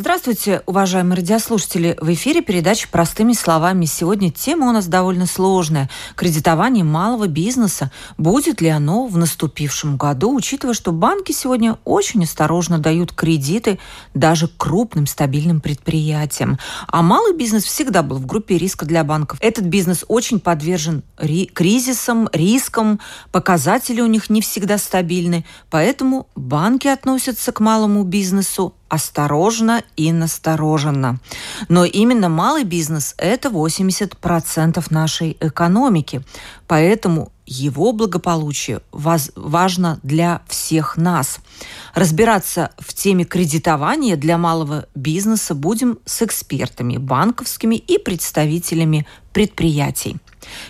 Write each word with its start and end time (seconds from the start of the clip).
Здравствуйте, 0.00 0.62
уважаемые 0.64 1.16
радиослушатели. 1.16 1.94
В 2.00 2.10
эфире 2.14 2.40
передача 2.40 2.88
«Простыми 2.90 3.34
словами». 3.34 3.84
Сегодня 3.84 4.30
тема 4.30 4.70
у 4.70 4.72
нас 4.72 4.86
довольно 4.86 5.26
сложная. 5.26 5.90
Кредитование 6.16 6.84
малого 6.84 7.26
бизнеса. 7.26 7.92
Будет 8.16 8.62
ли 8.62 8.70
оно 8.70 9.06
в 9.06 9.18
наступившем 9.18 9.98
году, 9.98 10.34
учитывая, 10.34 10.72
что 10.72 10.92
банки 10.92 11.32
сегодня 11.32 11.76
очень 11.84 12.24
осторожно 12.24 12.78
дают 12.78 13.12
кредиты 13.12 13.78
даже 14.14 14.48
крупным 14.48 15.06
стабильным 15.06 15.60
предприятиям. 15.60 16.58
А 16.88 17.02
малый 17.02 17.36
бизнес 17.36 17.64
всегда 17.64 18.02
был 18.02 18.16
в 18.16 18.24
группе 18.24 18.56
риска 18.56 18.86
для 18.86 19.04
банков. 19.04 19.36
Этот 19.42 19.66
бизнес 19.66 20.06
очень 20.08 20.40
подвержен 20.40 21.02
ри- 21.18 21.44
кризисам, 21.44 22.26
рискам. 22.32 23.00
Показатели 23.32 24.00
у 24.00 24.06
них 24.06 24.30
не 24.30 24.40
всегда 24.40 24.78
стабильны. 24.78 25.44
Поэтому 25.68 26.26
банки 26.34 26.88
относятся 26.88 27.52
к 27.52 27.60
малому 27.60 28.02
бизнесу 28.04 28.74
осторожно 28.90 29.82
и 29.96 30.12
настороженно. 30.12 31.18
Но 31.68 31.84
именно 31.86 32.28
малый 32.28 32.64
бизнес– 32.64 33.14
это 33.16 33.48
80% 33.48 34.84
нашей 34.90 35.38
экономики. 35.40 36.22
Поэтому 36.66 37.32
его 37.46 37.92
благополучие 37.92 38.80
важно 38.92 39.98
для 40.02 40.42
всех 40.46 40.96
нас. 40.96 41.38
Разбираться 41.94 42.70
в 42.78 42.92
теме 42.92 43.24
кредитования 43.24 44.16
для 44.16 44.38
малого 44.38 44.86
бизнеса 44.94 45.54
будем 45.54 45.98
с 46.04 46.22
экспертами, 46.22 46.96
банковскими 46.96 47.76
и 47.76 47.98
представителями 47.98 49.06
предприятий. 49.32 50.18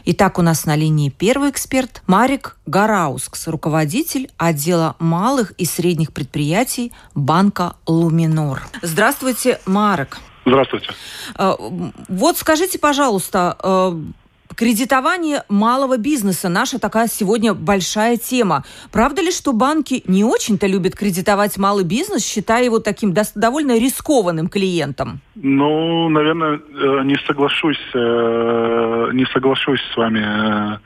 Итак, 0.04 0.38
у 0.38 0.42
нас 0.42 0.66
на 0.66 0.76
линии 0.76 1.10
первый 1.10 1.50
эксперт 1.50 2.02
Марик 2.06 2.56
Гараускс, 2.66 3.48
руководитель 3.48 4.30
отдела 4.36 4.96
малых 4.98 5.52
и 5.52 5.64
средних 5.64 6.12
предприятий 6.12 6.92
банка 7.14 7.74
«Луминор». 7.86 8.62
Здравствуйте, 8.82 9.60
Марик. 9.66 10.18
Здравствуйте. 10.46 10.90
Э, 11.38 11.54
вот 12.08 12.38
скажите, 12.38 12.78
пожалуйста, 12.78 13.56
э, 13.62 14.02
Кредитование 14.60 15.42
малого 15.48 15.96
бизнеса– 15.96 16.48
наша 16.50 16.78
такая 16.78 17.06
сегодня 17.06 17.54
большая 17.54 18.18
тема. 18.18 18.62
Правда 18.92 19.22
ли, 19.22 19.30
что 19.30 19.54
банки 19.54 20.02
не 20.06 20.22
очень-то 20.22 20.66
любят 20.66 20.94
кредитовать 20.94 21.56
малый 21.56 21.82
бизнес, 21.82 22.22
считая 22.22 22.62
его 22.66 22.78
таким 22.78 23.14
довольно 23.34 23.78
рискованным 23.78 24.48
клиентом? 24.48 25.20
Ну, 25.34 26.10
наверное, 26.10 26.58
э, 26.58 27.04
не 27.04 27.16
соглашусь, 27.26 27.80
э, 27.94 29.10
не 29.14 29.24
соглашусь 29.32 29.80
с 29.94 29.96
вами 29.96 30.20
э, 30.20 30.78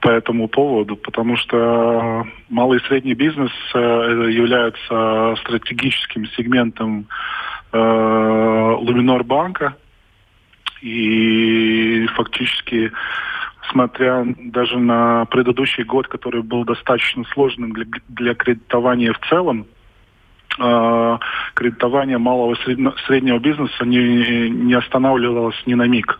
по 0.00 0.08
этому 0.08 0.48
поводу, 0.48 0.96
потому 0.96 1.36
что 1.36 2.26
малый 2.48 2.80
и 2.80 2.82
средний 2.88 3.14
бизнес 3.14 3.52
является 3.72 5.36
стратегическим 5.44 6.26
сегментом 6.36 7.06
Луминор 7.72 9.22
банка– 9.22 9.76
и 10.80 12.06
фактически, 12.14 12.92
смотря 13.70 14.24
даже 14.38 14.78
на 14.78 15.26
предыдущий 15.26 15.84
год, 15.84 16.08
который 16.08 16.42
был 16.42 16.64
достаточно 16.64 17.24
сложным 17.32 17.72
для, 17.72 17.86
для 18.08 18.34
кредитования 18.34 19.12
в 19.12 19.20
целом, 19.28 19.66
э, 20.58 21.18
кредитование 21.54 22.18
малого 22.18 22.54
среднего, 22.56 22.94
среднего 23.06 23.38
бизнеса 23.38 23.84
не, 23.84 24.48
не 24.50 24.74
останавливалось 24.74 25.60
ни 25.66 25.74
на 25.74 25.86
миг. 25.86 26.18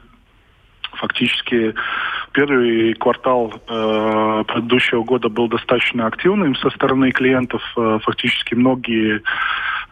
Фактически 0.92 1.74
первый 2.32 2.94
квартал 2.94 3.54
э, 3.54 4.44
предыдущего 4.46 5.02
года 5.02 5.28
был 5.28 5.48
достаточно 5.48 6.06
активным 6.06 6.54
со 6.56 6.68
стороны 6.70 7.12
клиентов. 7.12 7.62
Э, 7.76 7.98
фактически 8.02 8.54
многие 8.54 9.22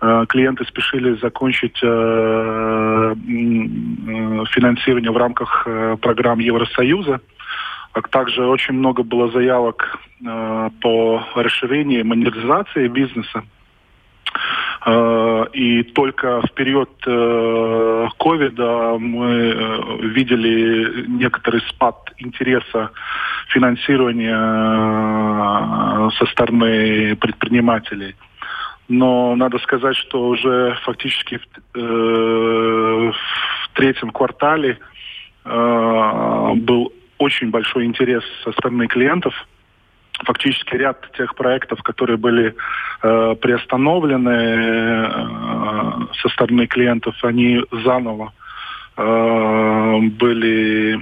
клиенты 0.01 0.65
спешили 0.65 1.15
закончить 1.17 1.79
э, 1.83 1.87
э, 1.87 3.15
финансирование 4.51 5.11
в 5.11 5.17
рамках 5.17 5.67
программ 6.01 6.39
Евросоюза. 6.39 7.21
А 7.93 8.03
также 8.03 8.47
очень 8.47 8.75
много 8.75 9.03
было 9.03 9.31
заявок 9.31 9.99
по 10.81 11.25
расширению 11.35 12.07
модернизации 12.07 12.87
бизнеса. 12.87 13.43
И 15.55 15.83
только 15.95 16.43
в 16.43 16.53
период 16.53 16.91
ковида 17.03 18.99
мы 19.01 19.99
видели 20.03 21.07
некоторый 21.09 21.63
спад 21.63 22.13
интереса 22.19 22.91
финансирования 23.49 24.37
со 26.11 26.27
стороны 26.27 27.17
предпринимателей. 27.17 28.15
Но 28.89 29.37
надо 29.37 29.59
сказать, 29.59 29.97
что 29.97 30.29
уже 30.29 30.77
фактически 30.85 31.39
в, 31.39 31.79
э, 31.79 33.13
в 33.13 33.75
третьем 33.75 34.11
квартале 34.11 34.79
э, 35.45 36.53
был 36.57 36.93
очень 37.19 37.51
большой 37.51 37.85
интерес 37.85 38.23
со 38.45 38.53
стороны 38.53 38.87
клиентов. 38.87 39.35
Фактически 40.25 40.75
ряд 40.75 41.13
тех 41.17 41.35
проектов, 41.35 41.83
которые 41.83 42.17
были 42.17 42.55
э, 43.03 43.35
приостановлены 43.41 44.31
э, 44.31 45.11
со 46.23 46.29
стороны 46.31 46.67
клиентов, 46.67 47.15
они 47.23 47.61
заново 47.85 48.33
э, 48.97 49.99
были 50.13 50.99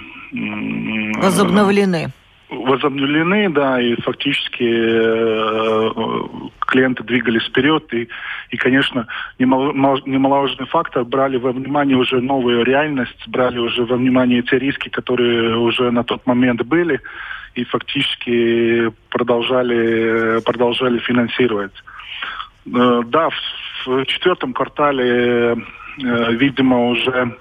возобновлены 1.22 2.10
возобновлены, 2.48 3.50
да, 3.50 3.80
и 3.80 4.00
фактически 4.00 4.64
э, 4.64 5.90
клиенты 6.60 7.02
двигались 7.02 7.44
вперед, 7.44 7.92
и, 7.92 8.08
и 8.50 8.56
конечно, 8.56 9.06
немаловажный 9.38 10.66
фактор, 10.66 11.04
брали 11.04 11.38
во 11.38 11.52
внимание 11.52 11.96
уже 11.96 12.20
новую 12.20 12.64
реальность, 12.64 13.26
брали 13.26 13.58
уже 13.58 13.84
во 13.84 13.96
внимание 13.96 14.42
те 14.42 14.58
риски, 14.58 14.88
которые 14.88 15.56
уже 15.56 15.90
на 15.90 16.04
тот 16.04 16.26
момент 16.26 16.62
были, 16.62 17.00
и 17.54 17.64
фактически 17.64 18.92
продолжали, 19.10 20.40
продолжали 20.42 20.98
финансировать. 20.98 21.72
Э, 22.66 23.02
да, 23.06 23.30
в, 23.30 23.86
в 23.86 24.06
четвертом 24.06 24.52
квартале, 24.52 25.56
э, 25.98 26.32
видимо, 26.32 26.90
уже 26.90 27.36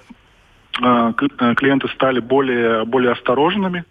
э, 0.81 1.13
клиенты 1.55 1.89
стали 1.89 2.19
более, 2.19 2.85
более 2.85 3.11
осторожными, 3.11 3.83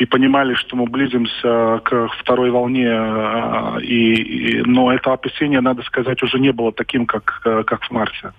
и 0.00 0.06
понимали, 0.06 0.54
что 0.54 0.76
мы 0.76 0.86
близимся 0.86 1.80
к 1.84 2.08
второй 2.18 2.50
волне, 2.50 2.88
э, 2.88 3.80
и, 3.82 4.14
и, 4.14 4.62
но 4.62 4.90
это 4.90 5.12
опасение, 5.12 5.60
надо 5.60 5.82
сказать, 5.82 6.22
уже 6.22 6.38
не 6.38 6.52
было 6.52 6.72
таким, 6.72 7.04
как, 7.04 7.42
э, 7.44 7.62
как 7.66 7.84
в 7.84 7.90
марте. 7.90 8.32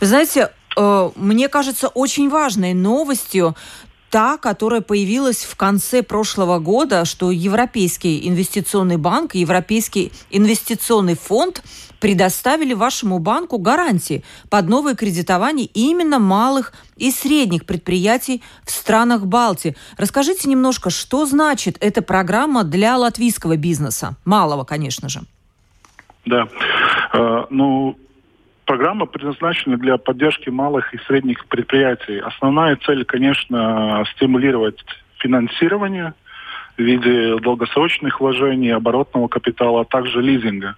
Вы 0.00 0.06
знаете, 0.06 0.50
э, 0.76 1.10
мне 1.16 1.48
кажется 1.48 1.88
очень 1.88 2.28
важной 2.30 2.74
новостью 2.74 3.56
та, 4.14 4.38
которая 4.38 4.80
появилась 4.80 5.42
в 5.44 5.56
конце 5.56 6.04
прошлого 6.04 6.60
года, 6.60 7.04
что 7.04 7.32
Европейский 7.32 8.28
инвестиционный 8.28 8.96
банк, 8.96 9.34
Европейский 9.34 10.12
инвестиционный 10.30 11.16
фонд 11.16 11.64
предоставили 11.98 12.74
вашему 12.74 13.18
банку 13.18 13.58
гарантии 13.58 14.22
под 14.50 14.68
новое 14.68 14.94
кредитование 14.94 15.66
именно 15.66 16.20
малых 16.20 16.74
и 16.96 17.10
средних 17.10 17.66
предприятий 17.66 18.40
в 18.62 18.70
странах 18.70 19.26
Балтии. 19.26 19.74
Расскажите 19.96 20.48
немножко, 20.48 20.90
что 20.90 21.26
значит 21.26 21.76
эта 21.80 22.00
программа 22.00 22.62
для 22.62 22.96
латвийского 22.96 23.56
бизнеса? 23.56 24.14
Малого, 24.24 24.62
конечно 24.62 25.08
же. 25.08 25.22
Да. 26.24 26.46
Э, 27.12 27.46
ну, 27.50 27.98
Программа 28.66 29.04
предназначена 29.04 29.76
для 29.76 29.98
поддержки 29.98 30.48
малых 30.48 30.94
и 30.94 30.98
средних 31.06 31.44
предприятий. 31.46 32.18
Основная 32.18 32.76
цель, 32.76 33.04
конечно, 33.04 34.04
стимулировать 34.14 34.78
финансирование 35.18 36.14
в 36.78 36.82
виде 36.82 37.38
долгосрочных 37.40 38.20
вложений, 38.20 38.70
оборотного 38.70 39.28
капитала, 39.28 39.82
а 39.82 39.84
также 39.84 40.22
лизинга. 40.22 40.76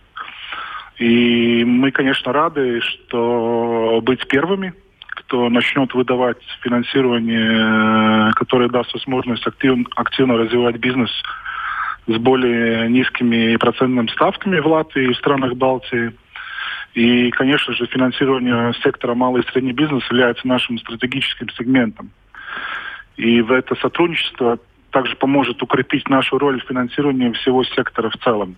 И 0.98 1.64
мы, 1.64 1.92
конечно, 1.92 2.32
рады, 2.32 2.80
что 2.80 4.00
быть 4.02 4.26
первыми, 4.26 4.74
кто 5.08 5.48
начнет 5.48 5.94
выдавать 5.94 6.42
финансирование, 6.62 8.32
которое 8.34 8.68
даст 8.68 8.92
возможность 8.94 9.46
активно, 9.46 9.84
активно 9.94 10.36
развивать 10.36 10.76
бизнес 10.76 11.10
с 12.08 12.16
более 12.16 12.88
низкими 12.88 13.56
процентными 13.56 14.08
ставками 14.08 14.58
в 14.58 14.66
Латвии 14.66 15.10
и 15.10 15.12
в 15.12 15.16
странах 15.18 15.54
Балтии– 15.54 16.10
и, 16.96 17.30
конечно 17.30 17.74
же, 17.74 17.84
финансирование 17.86 18.72
сектора 18.82 19.14
малый 19.14 19.42
и 19.42 19.46
средний 19.52 19.74
бизнес 19.74 20.02
является 20.10 20.48
нашим 20.48 20.78
стратегическим 20.78 21.50
сегментом. 21.50 22.10
И 23.18 23.42
в 23.42 23.52
это 23.52 23.74
сотрудничество 23.76 24.58
также 24.90 25.14
поможет 25.14 25.62
укрепить 25.62 26.08
нашу 26.08 26.38
роль 26.38 26.58
в 26.58 26.64
финансировании 26.64 27.32
всего 27.32 27.64
сектора 27.64 28.08
в 28.08 28.16
целом. 28.24 28.56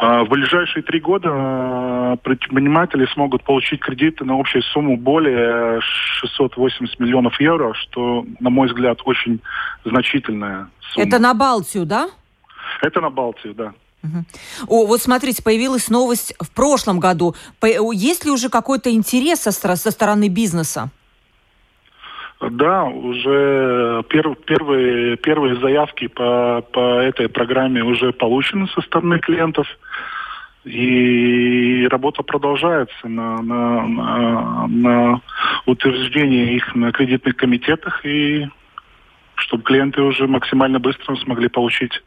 В 0.00 0.26
ближайшие 0.30 0.82
три 0.82 0.98
года 0.98 2.18
предприниматели 2.24 3.06
смогут 3.12 3.44
получить 3.44 3.78
кредиты 3.78 4.24
на 4.24 4.36
общую 4.36 4.62
сумму 4.62 4.96
более 4.96 5.80
680 5.80 6.98
миллионов 6.98 7.40
евро, 7.40 7.72
что, 7.74 8.26
на 8.40 8.50
мой 8.50 8.66
взгляд, 8.66 8.98
очень 9.04 9.40
значительная 9.84 10.68
сумма. 10.80 11.06
Это 11.06 11.20
на 11.20 11.34
Балтию, 11.34 11.86
да? 11.86 12.10
Это 12.82 13.00
на 13.00 13.10
Балтию, 13.10 13.54
да. 13.54 13.74
Угу. 14.02 14.24
О, 14.68 14.86
вот 14.86 15.02
смотрите, 15.02 15.42
появилась 15.42 15.90
новость 15.90 16.34
в 16.40 16.50
прошлом 16.50 17.00
году. 17.00 17.34
Есть 17.92 18.24
ли 18.24 18.30
уже 18.30 18.48
какой-то 18.48 18.90
интерес 18.90 19.40
со, 19.40 19.52
со 19.52 19.90
стороны 19.90 20.28
бизнеса? 20.28 20.90
Да, 22.40 22.84
уже 22.84 24.02
пер, 24.08 24.34
первые, 24.34 25.18
первые 25.18 25.56
заявки 25.56 26.06
по, 26.06 26.64
по 26.72 27.00
этой 27.00 27.28
программе 27.28 27.84
уже 27.84 28.12
получены 28.12 28.66
со 28.68 28.80
стороны 28.80 29.18
клиентов. 29.18 29.66
И 30.64 31.86
работа 31.90 32.22
продолжается 32.22 33.08
на, 33.08 33.42
на, 33.42 33.86
на, 33.86 34.66
на 34.66 35.20
утверждение 35.66 36.54
их 36.54 36.74
на 36.74 36.92
кредитных 36.92 37.36
комитетах, 37.36 38.04
и 38.06 38.48
чтобы 39.34 39.62
клиенты 39.62 40.02
уже 40.02 40.26
максимально 40.26 40.78
быстро 40.78 41.16
смогли 41.16 41.48
получить 41.48 42.02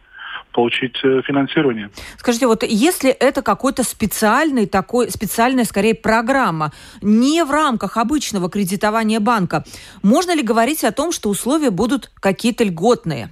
получить 0.54 0.96
э, 1.04 1.22
финансирование. 1.26 1.90
Скажите, 2.18 2.48
вот 2.48 2.64
если 2.64 3.10
это 3.10 3.42
какой-то 3.42 3.84
специальный 3.84 4.66
такой, 4.66 5.10
специальная 5.10 5.66
скорее 5.66 5.96
программа, 5.96 6.72
не 7.02 7.44
в 7.44 7.52
рамках 7.52 7.98
обычного 7.98 8.50
кредитования 8.50 9.20
банка, 9.20 9.66
можно 10.02 10.34
ли 10.34 10.44
говорить 10.44 10.84
о 10.84 10.92
том, 10.92 11.12
что 11.12 11.30
условия 11.30 11.72
будут 11.72 12.12
какие-то 12.22 12.64
льготные? 12.64 13.30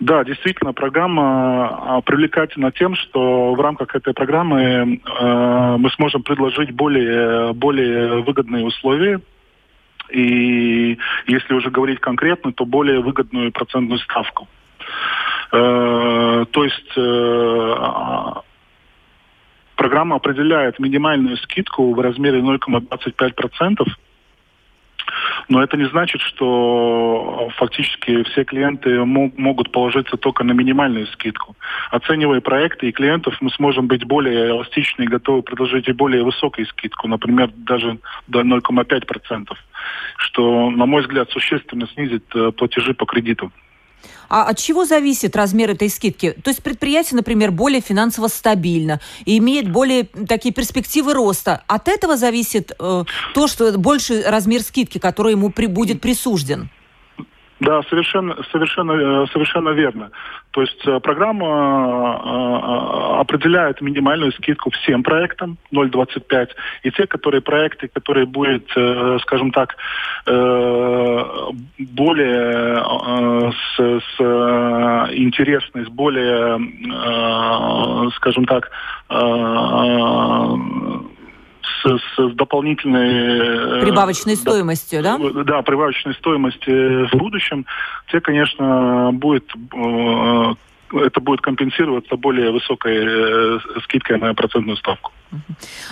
Да, 0.00 0.24
действительно, 0.24 0.72
программа 0.72 1.96
а, 1.96 2.00
привлекательна 2.02 2.70
тем, 2.70 2.94
что 2.94 3.54
в 3.54 3.60
рамках 3.60 3.96
этой 3.96 4.14
программы 4.14 4.60
э, 4.60 5.76
мы 5.76 5.90
сможем 5.90 6.22
предложить 6.22 6.70
более, 6.70 7.52
более 7.52 8.22
выгодные 8.22 8.64
условия. 8.64 9.20
И 10.10 10.98
если 11.26 11.52
уже 11.52 11.70
говорить 11.70 11.98
конкретно, 11.98 12.52
то 12.52 12.64
более 12.64 13.00
выгодную 13.00 13.50
процентную 13.50 13.98
ставку. 13.98 14.46
Э, 15.50 16.44
то 16.50 16.64
есть 16.64 16.92
э, 16.96 18.34
программа 19.76 20.16
определяет 20.16 20.78
минимальную 20.78 21.36
скидку 21.38 21.94
в 21.94 22.00
размере 22.00 22.40
0,25%. 22.40 23.86
Но 25.48 25.62
это 25.62 25.78
не 25.78 25.88
значит, 25.88 26.20
что 26.20 27.48
фактически 27.56 28.22
все 28.24 28.44
клиенты 28.44 29.02
могут 29.04 29.72
положиться 29.72 30.16
только 30.18 30.44
на 30.44 30.52
минимальную 30.52 31.06
скидку. 31.06 31.56
Оценивая 31.90 32.40
проекты 32.42 32.88
и 32.88 32.92
клиентов, 32.92 33.34
мы 33.40 33.50
сможем 33.52 33.86
быть 33.86 34.04
более 34.04 34.50
эластичны 34.50 35.04
и 35.04 35.08
готовы 35.08 35.42
предложить 35.42 35.88
и 35.88 35.92
более 35.92 36.22
высокую 36.22 36.66
скидку, 36.66 37.08
например, 37.08 37.50
даже 37.56 37.98
до 38.26 38.40
0,5%, 38.42 39.46
что, 40.18 40.70
на 40.70 40.84
мой 40.84 41.00
взгляд, 41.02 41.30
существенно 41.30 41.86
снизит 41.94 42.24
э, 42.34 42.52
платежи 42.52 42.92
по 42.92 43.06
кредиту. 43.06 43.50
А 44.28 44.44
от 44.44 44.58
чего 44.58 44.84
зависит 44.84 45.36
размер 45.36 45.70
этой 45.70 45.88
скидки? 45.88 46.32
То 46.42 46.50
есть 46.50 46.62
предприятие, 46.62 47.16
например, 47.16 47.50
более 47.50 47.80
финансово 47.80 48.28
стабильно 48.28 49.00
и 49.24 49.38
имеет 49.38 49.70
более 49.70 50.04
такие 50.04 50.54
перспективы 50.54 51.14
роста. 51.14 51.62
От 51.66 51.88
этого 51.88 52.16
зависит 52.16 52.72
э, 52.78 53.04
то, 53.34 53.46
что 53.46 53.78
больше 53.78 54.22
размер 54.22 54.62
скидки, 54.62 54.98
который 54.98 55.32
ему 55.32 55.50
при, 55.50 55.66
будет 55.66 56.00
присужден? 56.00 56.70
Да, 57.60 57.82
совершенно, 57.90 58.36
совершенно, 58.52 58.92
э, 58.92 59.26
совершенно 59.32 59.70
верно. 59.70 60.10
То 60.52 60.60
есть 60.60 60.86
э, 60.86 61.00
программа 61.00 61.46
э, 61.46 63.20
определяет 63.20 63.80
минимальную 63.80 64.30
скидку 64.32 64.70
всем 64.70 65.02
проектам 65.02 65.58
0,25 65.72 66.50
и 66.84 66.90
те, 66.92 67.06
которые 67.08 67.40
проекты, 67.40 67.88
которые 67.88 68.26
будут, 68.26 68.70
скажем 69.22 69.50
так, 69.50 69.76
более 71.78 73.52
с, 73.52 73.78
с 73.78 74.20
интересной, 75.14 75.84
с 75.84 75.88
более, 75.88 76.58
скажем 78.12 78.44
так, 78.44 78.70
с, 81.82 81.98
с 82.16 82.34
дополнительной... 82.34 83.78
Э, 83.78 83.84
Прибавочной 83.84 84.34
да, 84.34 84.40
стоимостью, 84.40 85.02
да? 85.02 85.18
Да, 85.18 85.62
прибавочной 85.62 86.14
стоимостью 86.14 87.08
в 87.08 87.16
будущем, 87.16 87.66
те, 88.10 88.20
конечно, 88.20 89.10
будет 89.12 89.44
э, 89.74 90.54
это 90.92 91.20
будет 91.20 91.40
компенсироваться 91.40 92.16
более 92.16 92.50
высокой 92.50 92.96
э, 92.96 93.58
скидкой 93.84 94.18
на 94.18 94.34
процентную 94.34 94.76
ставку. 94.76 95.12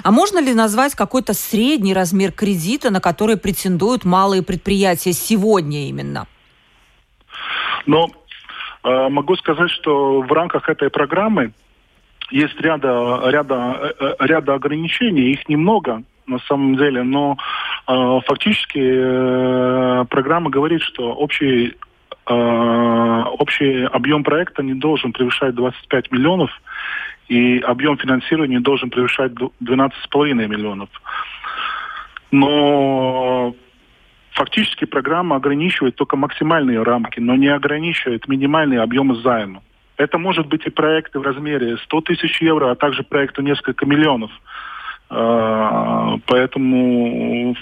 А 0.03 0.11
можно 0.11 0.39
ли 0.39 0.55
назвать 0.55 0.95
какой-то 0.95 1.35
средний 1.35 1.93
размер 1.93 2.33
кредита, 2.33 2.91
на 2.91 3.01
который 3.01 3.37
претендуют 3.37 4.05
малые 4.05 4.43
предприятия 4.43 5.13
сегодня 5.13 5.89
именно? 5.89 6.27
Ну, 7.85 8.09
могу 8.83 9.37
сказать, 9.37 9.71
что 9.71 10.23
в 10.23 10.33
рамках 10.33 10.69
этой 10.71 10.89
программы 10.89 11.53
есть 12.31 12.61
ряда, 12.61 13.21
ряда, 13.27 13.79
э, 13.81 13.93
э, 13.99 14.27
ряда 14.27 14.55
ограничений, 14.55 15.33
их 15.33 15.49
немного 15.49 16.03
на 16.27 16.39
самом 16.41 16.77
деле, 16.77 17.03
но 17.03 17.37
э, 17.87 18.21
фактически 18.27 18.81
э, 18.83 20.05
программа 20.11 20.51
говорит, 20.51 20.83
что 20.83 21.13
общий, 21.13 21.77
э, 22.27 23.23
общий 23.39 23.85
объем 23.85 24.25
проекта 24.25 24.63
не 24.63 24.75
должен 24.75 25.13
превышать 25.13 25.55
25 25.55 26.11
миллионов, 26.11 26.51
и 27.29 27.59
объем 27.59 27.97
финансирования 27.99 28.61
должен 28.61 28.91
превышать 28.91 29.33
12,5 29.33 30.47
миллионов. 30.47 30.89
Но 32.31 33.55
фактически 34.33 34.85
программа 34.85 35.37
ограничивает 35.37 35.97
только 35.97 36.17
максимальные 36.17 36.83
рамки, 36.83 37.21
но 37.21 37.35
не 37.37 37.49
ограничивает 37.49 38.29
минимальные 38.29 38.81
объемы 38.81 39.17
займа. 39.17 39.63
Это 39.97 40.19
может 40.19 40.47
быть 40.47 40.67
и 40.67 40.71
проекты 40.71 41.19
в 41.19 41.23
размере 41.23 41.79
100 41.79 42.01
тысяч 42.03 42.41
евро, 42.43 42.71
а 42.71 42.77
также 42.77 43.03
проекты 43.03 43.43
несколько 43.43 43.87
миллионов. 43.87 44.31
А, 45.09 46.19
поэтому 46.27 47.57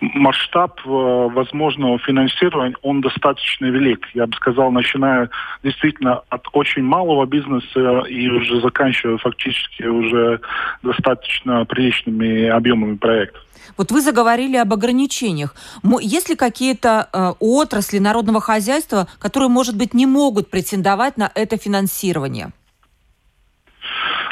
масштаб 0.00 0.80
э, 0.84 0.88
возможного 0.88 1.98
финансирования, 1.98 2.76
он 2.82 3.00
достаточно 3.00 3.66
велик. 3.66 4.06
Я 4.14 4.26
бы 4.26 4.34
сказал, 4.36 4.70
начиная 4.70 5.28
действительно 5.62 6.22
от 6.28 6.46
очень 6.52 6.82
малого 6.82 7.26
бизнеса 7.26 8.04
и 8.08 8.28
уже 8.28 8.60
заканчивая 8.60 9.18
фактически 9.18 9.82
уже 9.84 10.40
достаточно 10.82 11.64
приличными 11.64 12.46
объемами 12.46 12.96
проектов. 12.96 13.42
Вот 13.76 13.90
вы 13.90 14.00
заговорили 14.00 14.56
об 14.56 14.72
ограничениях. 14.72 15.54
Есть 16.00 16.28
ли 16.28 16.36
какие-то 16.36 17.08
э, 17.12 17.32
отрасли 17.40 17.98
народного 17.98 18.40
хозяйства, 18.40 19.08
которые, 19.18 19.48
может 19.48 19.76
быть, 19.76 19.94
не 19.94 20.06
могут 20.06 20.50
претендовать 20.50 21.16
на 21.16 21.30
это 21.34 21.56
финансирование? 21.56 22.50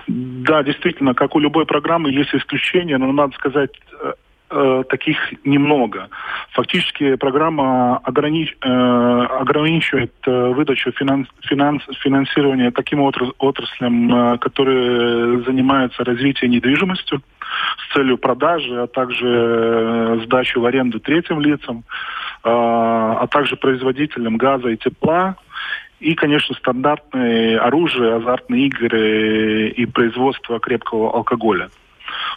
Да, 0.06 0.62
действительно, 0.62 1.14
как 1.14 1.34
у 1.34 1.40
любой 1.40 1.66
программы 1.66 2.10
есть 2.10 2.34
исключения, 2.34 2.96
но 2.96 3.10
надо 3.12 3.34
сказать, 3.34 3.70
э, 4.50 4.84
таких 4.88 5.18
немного. 5.44 6.08
Фактически 6.52 7.16
программа 7.16 7.98
огранич, 7.98 8.56
э, 8.60 8.68
ограничивает 8.68 10.12
э, 10.26 10.48
выдачу 10.48 10.92
финанс, 10.92 11.28
финанс, 11.42 11.82
финансирования 12.02 12.70
таким 12.70 13.00
отраслям, 13.00 14.14
э, 14.14 14.38
которые 14.38 15.42
занимаются 15.44 16.04
развитием 16.04 16.52
недвижимостью 16.52 17.22
с 17.78 17.94
целью 17.94 18.18
продажи, 18.18 18.82
а 18.82 18.86
также 18.86 19.26
э, 19.26 20.20
сдачи 20.24 20.58
в 20.58 20.64
аренду 20.64 21.00
третьим 21.00 21.40
лицам, 21.40 21.78
э, 21.78 22.48
а 22.48 23.26
также 23.28 23.56
производителям 23.56 24.36
газа 24.36 24.68
и 24.68 24.76
тепла, 24.76 25.36
и, 26.00 26.14
конечно, 26.14 26.54
стандартные 26.56 27.58
оружие, 27.58 28.16
азартные 28.16 28.66
игры 28.66 29.68
и 29.70 29.86
производство 29.86 30.60
крепкого 30.60 31.14
алкоголя. 31.14 31.70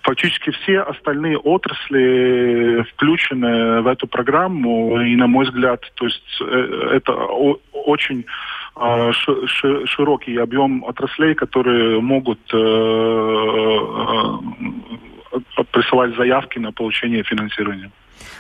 Фактически 0.03 0.51
все 0.51 0.79
остальные 0.79 1.37
отрасли 1.37 2.83
включены 2.93 3.81
в 3.81 3.87
эту 3.87 4.07
программу, 4.07 5.01
и, 5.01 5.15
на 5.15 5.27
мой 5.27 5.45
взгляд, 5.45 5.81
то 5.95 6.05
есть 6.05 6.41
э, 6.41 6.91
это 6.95 7.13
очень 7.13 8.25
а, 8.75 9.11
широкий 9.13 10.37
объем 10.37 10.83
отраслей, 10.85 11.35
которые 11.35 11.99
могут 11.99 12.39
э, 12.53 12.57
э, 15.37 15.63
присылать 15.71 16.15
заявки 16.15 16.59
на 16.59 16.71
получение 16.71 17.23
финансирования. 17.23 17.91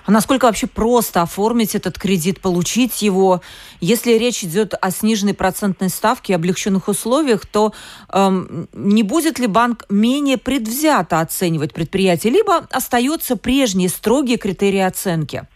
А 0.05 0.11
насколько 0.11 0.45
вообще 0.45 0.67
просто 0.67 1.21
оформить 1.21 1.75
этот 1.75 1.97
кредит, 1.97 2.39
получить 2.41 3.01
его? 3.01 3.41
Если 3.79 4.13
речь 4.13 4.43
идет 4.43 4.73
о 4.79 4.91
сниженной 4.91 5.33
процентной 5.33 5.89
ставке 5.89 6.33
и 6.33 6.35
облегченных 6.35 6.87
условиях, 6.87 7.45
то 7.45 7.73
эм, 8.11 8.67
не 8.73 9.03
будет 9.03 9.39
ли 9.39 9.47
банк 9.47 9.85
менее 9.89 10.37
предвзято 10.37 11.19
оценивать 11.19 11.73
предприятие, 11.73 12.33
либо 12.33 12.67
остаются 12.71 13.35
прежние 13.35 13.89
строгие 13.89 14.37
критерии 14.37 14.79
оценки? 14.81 15.47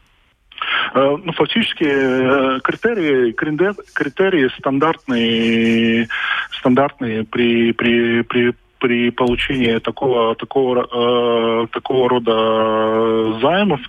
Э, 0.93 1.17
ну, 1.23 1.31
фактически 1.33 1.83
э, 1.85 2.59
критерии, 2.63 3.31
критерии 3.31 4.49
стандартные, 4.59 6.07
стандартные 6.51 7.23
при, 7.23 7.71
при, 7.73 8.21
при 8.21 8.53
при 8.83 9.11
получении 9.11 9.79
такого, 9.79 10.35
такого, 10.35 10.85
э, 10.91 11.67
такого 11.71 12.09
рода 12.09 13.39
займов. 13.39 13.79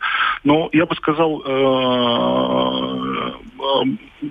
Но 0.44 0.68
я 0.72 0.86
бы 0.86 0.94
сказал 0.94 1.42
э, 1.44 3.32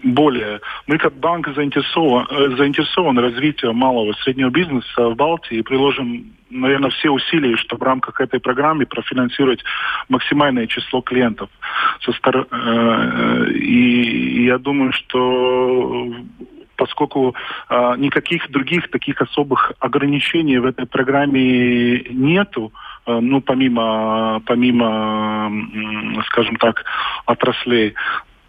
более. 0.03 0.62
Мы 0.88 0.98
как 1.00 1.15
банк 1.15 1.50
заинтересованы, 1.53 2.27
э, 2.29 2.55
заинтересованы 2.55 3.22
развитием 3.22 3.75
малого 3.75 4.12
и 4.12 4.22
среднего 4.24 4.51
бизнеса 4.51 5.10
в 5.10 5.15
Балтии 5.17 5.58
и 5.58 5.63
приложим 5.63 6.32
наверное, 6.50 6.91
все 6.91 7.10
усилия, 7.10 7.58
чтобы 7.58 7.82
в 7.82 7.88
рамках 7.88 8.22
этой 8.22 8.39
программы 8.39 8.86
профинансировать 8.86 9.63
максимальное 10.08 10.67
число 10.67 11.01
клиентов. 11.01 11.50
Со 12.05 12.13
стор... 12.13 12.48
Э, 12.51 13.50
и 13.51 14.46
я 14.46 14.60
думаю, 14.60 14.93
что 14.93 16.13
поскольку 16.75 17.36
э, 17.70 17.94
никаких 17.98 18.50
других 18.51 18.89
таких 18.89 19.22
особых 19.22 19.74
ограничений 19.80 20.58
в 20.58 20.65
этой 20.65 20.86
программе 20.86 22.00
нету, 22.10 22.72
э, 23.06 23.20
ну, 23.20 23.42
помимо, 23.42 24.42
помимо, 24.46 25.51
э, 25.51 26.22
скажем 26.27 26.56
так, 26.58 26.84
отраслей, 27.25 27.96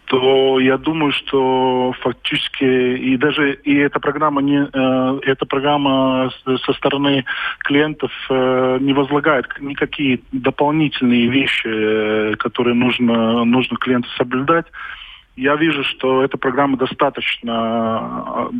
то 0.06 0.60
я 0.60 0.76
думаю, 0.76 1.12
что 1.12 1.94
фактически 2.00 2.64
и 2.64 3.16
даже 3.16 3.54
и 3.54 3.74
эта 3.76 4.00
программа 4.00 4.42
не 4.42 4.68
э, 4.70 5.20
эта 5.22 5.46
программа 5.46 6.30
со 6.44 6.72
стороны 6.74 7.24
клиентов 7.60 8.12
э, 8.28 8.78
не 8.80 8.92
возлагает 8.92 9.46
никакие 9.60 10.20
дополнительные 10.32 11.28
вещи, 11.28 11.68
э, 11.68 12.36
которые 12.36 12.74
нужно 12.74 13.44
нужно 13.44 13.76
клиенту 13.78 14.08
соблюдать 14.16 14.66
я 15.36 15.56
вижу, 15.56 15.82
что 15.84 16.22
эта 16.22 16.38
программа 16.38 16.76
достаточно, 16.76 18.50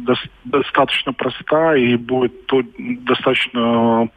достаточно 0.44 1.12
проста 1.12 1.76
и 1.76 1.96
будет 1.96 2.46
то, 2.46 2.62
достаточно 2.78 4.08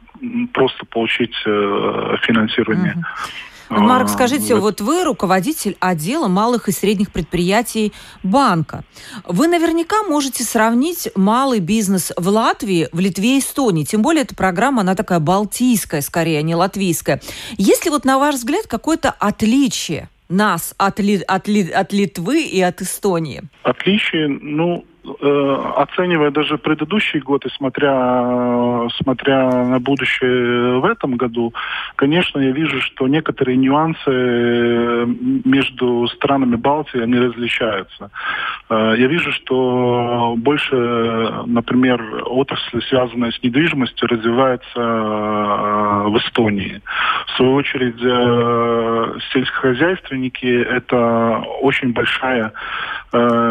просто 0.52 0.84
получить 0.86 1.34
э, 1.46 2.16
финансирование. 2.22 2.94
Uh-huh. 2.96 3.48
Марк, 3.70 4.08
скажите, 4.08 4.54
вот. 4.54 4.62
вот 4.62 4.80
вы 4.80 5.04
руководитель 5.04 5.76
отдела 5.78 6.26
малых 6.26 6.68
и 6.68 6.72
средних 6.72 7.12
предприятий 7.12 7.92
банка. 8.22 8.82
Вы 9.24 9.46
наверняка 9.46 10.02
можете 10.04 10.42
сравнить 10.42 11.08
малый 11.14 11.60
бизнес 11.60 12.12
в 12.16 12.28
Латвии, 12.28 12.88
в 12.92 12.98
Литве 12.98 13.36
и 13.36 13.40
Эстонии. 13.40 13.84
Тем 13.84 14.02
более 14.02 14.22
эта 14.22 14.34
программа, 14.34 14.80
она 14.80 14.94
такая 14.94 15.20
балтийская 15.20 16.00
скорее, 16.00 16.38
а 16.38 16.42
не 16.42 16.54
латвийская. 16.54 17.20
Есть 17.58 17.84
ли 17.84 17.90
вот 17.90 18.04
на 18.04 18.18
ваш 18.18 18.36
взгляд 18.36 18.66
какое-то 18.66 19.10
отличие 19.10 20.08
нас 20.28 20.74
от, 20.78 21.00
Ли, 21.00 21.22
от, 21.26 21.48
Ли, 21.48 21.70
от 21.70 21.92
Литвы 21.92 22.42
и 22.42 22.60
от 22.60 22.80
Эстонии? 22.80 23.42
Отличие, 23.62 24.28
ну, 24.28 24.84
оценивая 25.04 26.30
даже 26.30 26.58
предыдущий 26.58 27.20
год 27.20 27.44
и 27.46 27.50
смотря, 27.50 28.88
смотря 28.96 29.64
на 29.64 29.78
будущее 29.80 30.78
в 30.80 30.84
этом 30.84 31.16
году, 31.16 31.54
конечно, 31.96 32.38
я 32.38 32.50
вижу, 32.50 32.80
что 32.80 33.08
некоторые 33.08 33.56
нюансы 33.56 34.10
между 35.44 36.06
странами 36.08 36.56
Балтии, 36.56 37.00
они 37.00 37.18
различаются. 37.18 38.10
Э, 38.68 38.94
я 38.96 39.06
вижу, 39.06 39.32
что 39.32 40.34
больше, 40.36 40.76
например, 41.46 42.22
отрасль, 42.26 42.82
связанная 42.88 43.30
с 43.30 43.42
недвижимостью, 43.42 44.08
развивается 44.08 44.80
э, 44.80 46.08
в 46.08 46.18
Эстонии. 46.18 46.80
В 47.26 47.36
свою 47.36 47.54
очередь, 47.54 48.00
э, 48.02 49.18
сельскохозяйственники– 49.32 50.46
это 50.70 51.42
очень 51.60 51.92
большая 51.92 52.52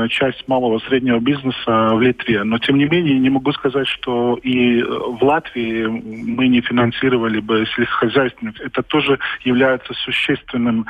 часть 0.09 0.47
малого 0.47 0.77
среднего 0.87 1.17
бизнеса 1.17 1.46
в 1.65 2.01
Литве. 2.01 2.43
Но, 2.43 2.57
тем 2.59 2.77
не 2.77 2.85
менее, 2.85 3.19
не 3.19 3.29
могу 3.29 3.51
сказать, 3.53 3.87
что 3.87 4.39
и 4.43 4.81
в 4.83 5.23
Латвии 5.23 5.85
мы 5.85 6.47
не 6.47 6.61
финансировали 6.61 7.39
бы 7.39 7.65
сельскохозяйственных. 7.75 8.59
Это 8.61 8.83
тоже 8.83 9.19
является 9.43 9.93
существенным, 9.93 10.85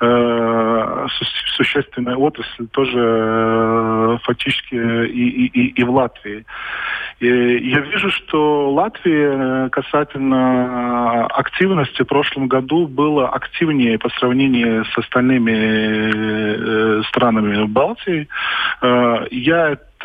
э, 0.00 1.06
существенной 1.56 2.14
отраслью, 2.14 2.68
тоже 2.68 4.18
фактически 4.22 4.74
и, 4.74 5.46
и, 5.46 5.80
и 5.80 5.84
в 5.84 5.90
Латвии. 5.90 6.44
И 7.20 7.26
я 7.26 7.80
вижу, 7.80 8.10
что 8.10 8.70
Латвия 8.72 9.68
касательно 9.70 11.26
активности 11.26 12.02
в 12.02 12.06
прошлом 12.06 12.48
году 12.48 12.86
была 12.86 13.28
активнее 13.28 13.98
по 13.98 14.08
сравнению 14.10 14.84
с 14.84 14.98
остальными 14.98 15.52
э, 15.52 17.02
странами 17.08 17.64
Балтии. 17.66 18.28
Э, 18.80 19.26
я 19.30 19.72
э, 19.72 20.01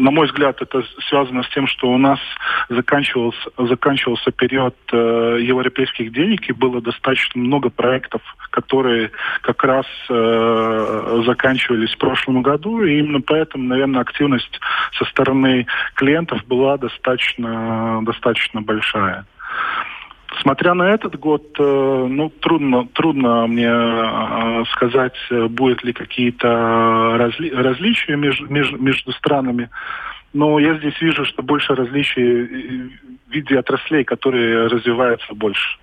на 0.00 0.10
мой 0.10 0.26
взгляд, 0.26 0.60
это 0.62 0.82
связано 1.08 1.42
с 1.42 1.48
тем, 1.50 1.66
что 1.66 1.90
у 1.90 1.98
нас 1.98 2.18
заканчивался, 2.68 3.50
заканчивался 3.56 4.30
период 4.30 4.74
э, 4.92 5.38
европейских 5.40 6.12
денег, 6.12 6.48
и 6.48 6.52
было 6.52 6.80
достаточно 6.80 7.40
много 7.40 7.70
проектов, 7.70 8.22
которые 8.50 9.10
как 9.42 9.62
раз 9.64 9.86
э, 10.08 11.22
заканчивались 11.26 11.92
в 11.94 11.98
прошлом 11.98 12.42
году, 12.42 12.82
и 12.82 12.98
именно 12.98 13.20
поэтому, 13.20 13.64
наверное, 13.64 14.00
активность 14.00 14.60
со 14.98 15.04
стороны 15.06 15.66
клиентов 15.94 16.44
была 16.46 16.76
достаточно, 16.76 18.00
достаточно 18.02 18.60
большая. 18.60 19.24
Смотря 20.42 20.74
на 20.74 20.90
этот 20.90 21.18
год, 21.18 21.44
э, 21.58 22.06
ну, 22.08 22.30
трудно, 22.30 22.86
трудно 22.92 23.46
мне 23.46 23.68
э, 23.68 24.64
сказать, 24.72 25.16
будет 25.50 25.82
ли 25.82 25.92
какие-то 25.92 27.16
разли 27.18 27.50
различия 27.50 28.16
между, 28.16 28.46
между, 28.46 28.78
между 28.78 29.12
странами. 29.12 29.68
Но 30.32 30.58
я 30.60 30.78
здесь 30.78 31.00
вижу, 31.00 31.24
что 31.24 31.42
больше 31.42 31.74
различий 31.74 32.44
в 33.26 33.32
виде 33.32 33.58
отраслей, 33.58 34.04
которые 34.04 34.68
развиваются 34.68 35.34
больше. 35.34 35.78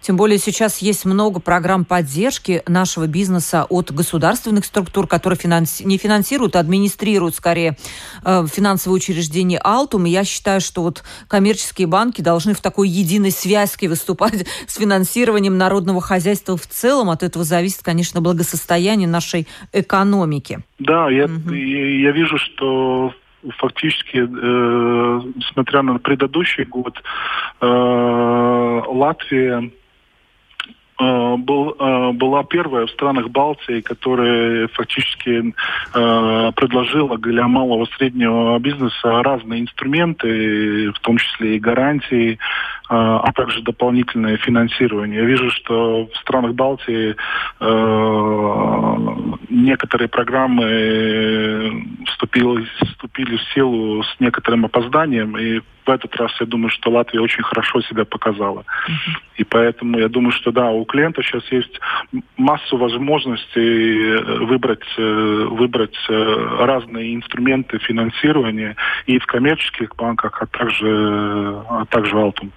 Тем 0.00 0.16
более 0.16 0.38
сейчас 0.38 0.78
есть 0.78 1.04
много 1.04 1.40
программ 1.40 1.84
поддержки 1.84 2.62
нашего 2.66 3.06
бизнеса 3.06 3.66
от 3.68 3.92
государственных 3.92 4.64
структур, 4.64 5.06
которые 5.06 5.38
финанси... 5.38 5.82
не 5.82 5.98
финансируют, 5.98 6.56
а 6.56 6.60
администрируют 6.60 7.34
скорее 7.34 7.76
э, 8.24 8.46
финансовые 8.50 8.96
учреждения 8.96 9.58
Алтум. 9.58 10.06
И 10.06 10.10
я 10.10 10.24
считаю, 10.24 10.60
что 10.60 10.82
вот 10.82 11.02
коммерческие 11.28 11.86
банки 11.86 12.20
должны 12.20 12.54
в 12.54 12.60
такой 12.60 12.88
единой 12.88 13.30
связке 13.30 13.88
выступать 13.88 14.46
с 14.66 14.76
финансированием 14.76 15.58
народного 15.58 16.00
хозяйства 16.00 16.56
в 16.56 16.66
целом. 16.66 17.10
От 17.10 17.22
этого 17.22 17.44
зависит, 17.44 17.82
конечно, 17.82 18.20
благосостояние 18.20 19.08
нашей 19.08 19.48
экономики. 19.72 20.60
Да, 20.78 21.10
я, 21.10 21.24
угу. 21.24 21.52
я, 21.52 22.00
я 22.02 22.12
вижу, 22.12 22.38
что 22.38 23.12
фактически, 23.58 24.18
э, 24.18 25.20
смотря 25.52 25.82
на 25.82 25.98
предыдущий 25.98 26.64
год, 26.64 27.02
э, 27.60 28.82
Латвия 28.86 29.70
был, 30.98 31.76
э, 31.78 32.12
была 32.12 32.44
первая 32.44 32.86
в 32.86 32.90
странах 32.90 33.28
Балтии, 33.30 33.80
которая 33.80 34.68
фактически 34.68 35.52
э, 35.94 36.52
предложила 36.54 37.18
для 37.18 37.48
малого 37.48 37.86
среднего 37.96 38.58
бизнеса 38.58 39.22
разные 39.22 39.62
инструменты, 39.62 40.92
в 40.92 41.00
том 41.00 41.18
числе 41.18 41.56
и 41.56 41.60
гарантии, 41.60 42.38
а 42.86 43.32
также 43.32 43.62
дополнительное 43.62 44.36
финансирование. 44.36 45.20
Я 45.20 45.26
вижу, 45.26 45.50
что 45.50 46.06
в 46.06 46.16
странах 46.18 46.52
Балтии 46.52 47.16
некоторые 49.48 50.08
программы 50.08 51.86
вступили, 52.06 52.66
вступили 52.84 53.36
в 53.36 53.42
силу 53.54 54.02
с 54.02 54.20
некоторым 54.20 54.66
опозданием, 54.66 55.36
и 55.38 55.60
в 55.84 55.90
этот 55.90 56.14
раз 56.16 56.32
я 56.40 56.46
думаю, 56.46 56.70
что 56.70 56.90
Латвия 56.90 57.20
очень 57.20 57.42
хорошо 57.42 57.80
себя 57.82 58.04
показала. 58.04 58.60
Uh-huh. 58.60 59.20
И 59.36 59.44
поэтому 59.44 59.98
я 59.98 60.08
думаю, 60.08 60.32
что 60.32 60.50
да, 60.50 60.70
у 60.70 60.84
клиента 60.84 61.22
сейчас 61.22 61.44
есть 61.50 61.80
массу 62.36 62.76
возможностей 62.76 64.44
выбрать, 64.44 64.86
э, 64.96 65.46
выбрать 65.50 65.96
э, 66.08 66.56
разные 66.60 67.14
инструменты 67.14 67.78
финансирования 67.78 68.76
и 69.06 69.18
в 69.18 69.26
коммерческих 69.26 69.94
банках, 69.96 70.40
а 70.40 70.46
также, 70.46 71.62
а 71.68 71.84
также 71.86 72.14
в 72.14 72.18
Алтум. 72.18 72.52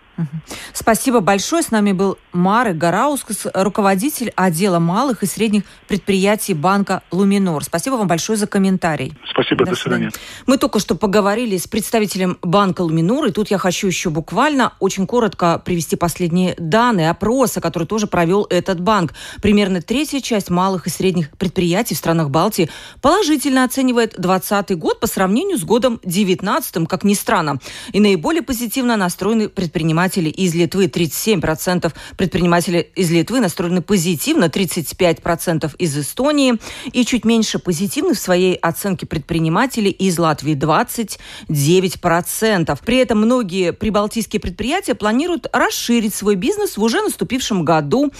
Спасибо 0.74 1.20
большое. 1.20 1.64
С 1.64 1.72
нами 1.72 1.92
был 1.92 2.18
Мары 2.34 2.74
Гараускас, 2.74 3.48
руководитель 3.54 4.32
отдела 4.36 4.80
малых 4.80 5.24
и 5.24 5.26
средних 5.26 5.64
предприятий 5.88 6.54
банка 6.54 7.04
«Луминор». 7.12 7.64
Спасибо 7.64 7.96
вам 7.96 8.08
большое 8.08 8.38
за 8.38 8.48
комментарий. 8.48 9.16
Спасибо, 9.30 9.66
до, 9.66 9.72
до 9.72 9.78
свидания. 9.78 10.12
Мы 10.46 10.58
только 10.58 10.80
что 10.80 10.96
поговорили 10.96 11.58
с 11.58 11.68
представителем 11.68 12.38
банка 12.42 12.82
«Луминор», 12.82 13.26
и 13.26 13.32
тут 13.32 13.52
я 13.52 13.58
хочу 13.58 13.88
еще 13.88 14.10
буквально 14.10 14.74
очень 14.80 15.08
коротко 15.08 15.62
привести 15.64 15.96
последние 15.96 16.56
данные 16.58 17.10
опроса, 17.10 17.62
который 17.62 17.88
тоже 17.88 18.08
провел 18.08 18.48
этот 18.50 18.80
банк. 18.80 19.14
Примерно 19.42 19.82
третья 19.82 20.20
часть 20.20 20.50
малых 20.50 20.88
и 20.88 20.90
средних 20.90 21.30
предприятий 21.32 21.96
в 21.96 21.98
странах 21.98 22.30
Балтии 22.30 22.70
положительно 23.02 23.64
оценивает 23.64 24.12
2020 24.18 24.78
год 24.78 25.00
по 25.00 25.08
сравнению 25.08 25.58
с 25.58 25.64
годом 25.64 26.00
2019, 26.04 26.88
как 26.88 27.04
ни 27.04 27.14
странно. 27.14 27.60
И 27.92 28.00
наиболее 28.00 28.42
позитивно 28.42 28.98
настроены 28.98 29.50
предприниматели 29.50 30.07
предпринимателей 30.08 30.30
из 30.30 30.56
Литвы 30.56 30.86
37%, 30.86 31.94
предприниматели 32.16 32.90
из 32.96 33.12
Литвы 33.12 33.40
настроены 33.40 33.82
позитивно 33.82 34.46
35% 34.46 35.76
из 35.78 35.98
Эстонии 35.98 36.56
и 36.94 37.06
чуть 37.06 37.26
меньше 37.26 37.60
позитивны 37.60 38.14
в 38.14 38.20
своей 38.20 38.56
оценке 38.56 39.06
предприятий 39.06 39.06
предпринимателей, 39.06 39.92
из 39.92 40.18
Латвии 40.18 40.56
29%. 40.56 42.80
При 42.86 42.98
этом 42.98 43.20
многие 43.20 43.74
прибалтийские 43.74 44.40
предприятия 44.40 44.96
планируют 44.96 45.48
расширить 45.52 46.16
свой 46.16 46.36
бизнес 46.36 46.78
в 46.78 46.82
уже 46.82 47.02
наступившем 47.02 47.66
году. 47.66 48.14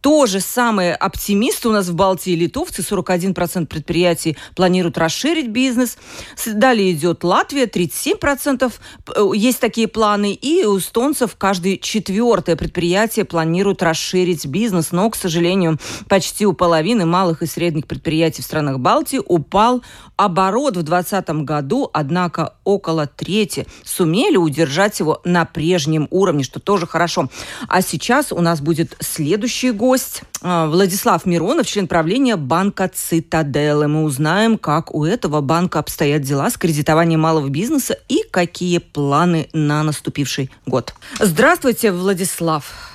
То 0.00 0.24
же 0.24 0.40
самое 0.40 0.94
оптимисты 0.94 1.68
у 1.68 1.72
нас 1.72 1.88
в 1.88 1.94
Балтии 1.94 2.34
литовцы. 2.34 2.80
41% 2.80 3.66
предприятий 3.66 4.36
планируют 4.56 4.96
расширить 4.96 5.48
бизнес. 5.48 5.98
Далее 6.46 6.92
идет 6.92 7.22
Латвия, 7.22 7.66
37% 7.66 8.72
э, 9.14 9.30
есть 9.34 9.60
такие 9.60 9.88
планы. 9.88 10.32
И 10.32 10.64
у 10.64 10.78
эстонцев 10.78 11.36
каждое 11.36 11.76
четвертое 11.76 12.56
предприятие 12.56 13.26
планирует 13.26 13.82
расширить 13.82 14.46
бизнес. 14.46 14.92
Но, 14.92 15.10
к 15.10 15.16
сожалению, 15.16 15.78
почти 16.08 16.46
у 16.46 16.54
половины 16.54 17.04
малых 17.04 17.42
и 17.42 17.46
средних 17.46 17.86
предприятий 17.86 18.40
в 18.40 18.46
странах 18.46 18.78
Балтии 18.78 19.20
упал 19.22 19.82
оборот 20.16 20.78
в 20.78 20.82
2020 20.82 21.44
году. 21.44 21.90
Однако 21.92 22.54
около 22.64 23.06
трети 23.06 23.66
сумели 23.84 24.38
удержать 24.38 24.98
его 24.98 25.20
на 25.24 25.44
прежнем 25.44 26.08
уровне, 26.10 26.42
что 26.42 26.58
тоже 26.58 26.86
хорошо. 26.86 27.28
А 27.68 27.82
сейчас 27.82 28.32
у 28.32 28.40
нас 28.40 28.62
будет 28.62 28.96
следующий 29.00 29.72
год 29.72 29.89
гость 29.90 30.22
а, 30.40 30.68
Владислав 30.68 31.26
Миронов, 31.26 31.66
член 31.66 31.88
правления 31.88 32.36
банка 32.36 32.88
«Цитаделы». 32.88 33.88
Мы 33.88 34.04
узнаем, 34.04 34.56
как 34.56 34.94
у 34.94 35.04
этого 35.04 35.40
банка 35.40 35.80
обстоят 35.80 36.22
дела 36.22 36.48
с 36.48 36.56
кредитованием 36.56 37.18
малого 37.18 37.48
бизнеса 37.48 37.98
и 38.08 38.22
какие 38.30 38.78
планы 38.78 39.48
на 39.52 39.82
наступивший 39.82 40.48
год. 40.64 40.94
Здравствуйте, 41.18 41.90
Владислав. 41.90 42.89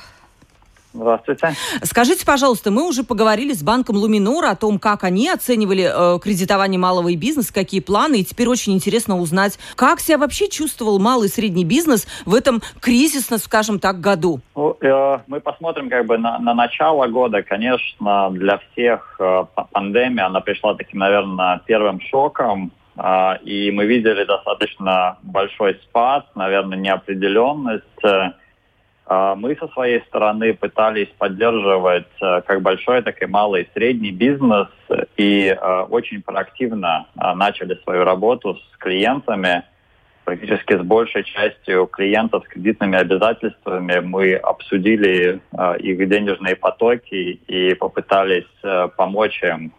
Здравствуйте. 0.96 1.50
Скажите, 1.84 2.26
пожалуйста, 2.26 2.72
мы 2.72 2.88
уже 2.88 3.04
поговорили 3.04 3.54
с 3.54 3.62
банком 3.62 3.98
Луминор 3.98 4.46
о 4.46 4.56
том, 4.56 4.80
как 4.80 5.04
они 5.04 5.30
оценивали 5.30 5.90
э, 5.92 6.20
кредитование 6.20 6.80
малого 6.80 7.10
и 7.10 7.18
бизнеса, 7.18 7.54
какие 7.54 7.82
планы, 7.82 8.22
и 8.22 8.24
теперь 8.24 8.48
очень 8.48 8.74
интересно 8.74 9.20
узнать, 9.20 9.60
как 9.76 10.00
себя 10.00 10.18
вообще 10.18 10.48
чувствовал 10.48 11.00
малый 11.00 11.28
и 11.28 11.32
средний 11.32 11.66
бизнес 11.66 12.08
в 12.26 12.34
этом 12.34 12.62
кризисном, 12.80 13.40
скажем 13.40 13.80
так, 13.80 14.00
году. 14.00 14.40
Э, 14.56 15.20
мы 15.28 15.42
посмотрим 15.42 15.90
как 15.90 16.06
бы 16.06 16.18
на, 16.18 16.40
на 16.40 16.54
начало 16.54 17.08
года. 17.08 17.44
Конечно, 17.44 18.30
для 18.32 18.60
всех 18.60 19.18
э, 19.20 19.44
пандемия, 19.72 20.28
она 20.28 20.40
пришла 20.40 20.76
таким, 20.76 21.00
наверное, 21.00 21.62
первым 21.66 22.00
шоком, 22.10 22.72
э, 22.98 23.38
и 23.44 23.70
мы 23.72 23.86
видели 23.86 24.24
достаточно 24.24 25.18
большой 25.24 25.76
спад, 25.84 26.28
наверное, 26.36 26.78
неопределенность, 26.78 27.84
мы 29.08 29.56
со 29.60 29.68
своей 29.68 30.02
стороны 30.08 30.54
пытались 30.54 31.10
поддерживать 31.20 32.08
э, 32.22 32.42
как 32.42 32.62
большой, 32.62 33.04
так 33.04 33.22
и 33.22 33.28
малый 33.28 33.64
и 33.64 33.70
средний 33.74 34.12
бизнес. 34.12 34.68
И 35.16 35.48
э, 35.48 35.80
очень 35.90 36.24
проактивно 36.24 37.06
э, 37.16 37.34
начали 37.36 37.76
свою 37.84 38.04
работу 38.04 38.56
с 38.56 38.78
клиентами. 38.78 39.64
Практически 40.24 40.76
с 40.76 40.82
большей 40.82 41.24
частью 41.24 41.86
клиентов 41.86 42.46
с 42.46 42.48
кредитными 42.48 42.98
обязательствами. 42.98 44.00
Мы 44.00 44.34
обсудили 44.34 45.40
их 45.78 46.10
денежные 46.10 46.56
потоки 46.56 47.40
и 47.48 47.76
попытались 47.76 48.48
помочь 48.98 49.40
им 49.44 49.72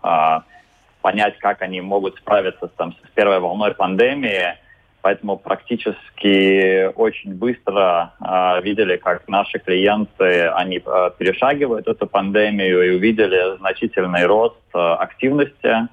понять, 1.02 1.36
как 1.38 1.62
они 1.62 1.80
могут 1.80 2.16
справиться 2.18 2.68
там, 2.76 2.92
с 2.92 3.10
первой 3.16 3.40
волной 3.40 3.74
пандемии– 3.74 4.54
Поэтому 5.06 5.36
практически 5.36 6.92
очень 6.96 7.34
быстро 7.34 8.12
э, 8.18 8.60
видели, 8.62 8.96
как 8.96 9.28
наши 9.28 9.60
клиенты, 9.60 10.48
они 10.48 10.82
э, 10.84 11.10
перешагивают 11.16 11.86
эту 11.86 12.08
пандемию 12.08 12.82
и 12.82 12.96
увидели 12.96 13.56
значительный 13.58 14.26
рост 14.26 14.56
э, 14.74 14.78
активности. 14.78 15.86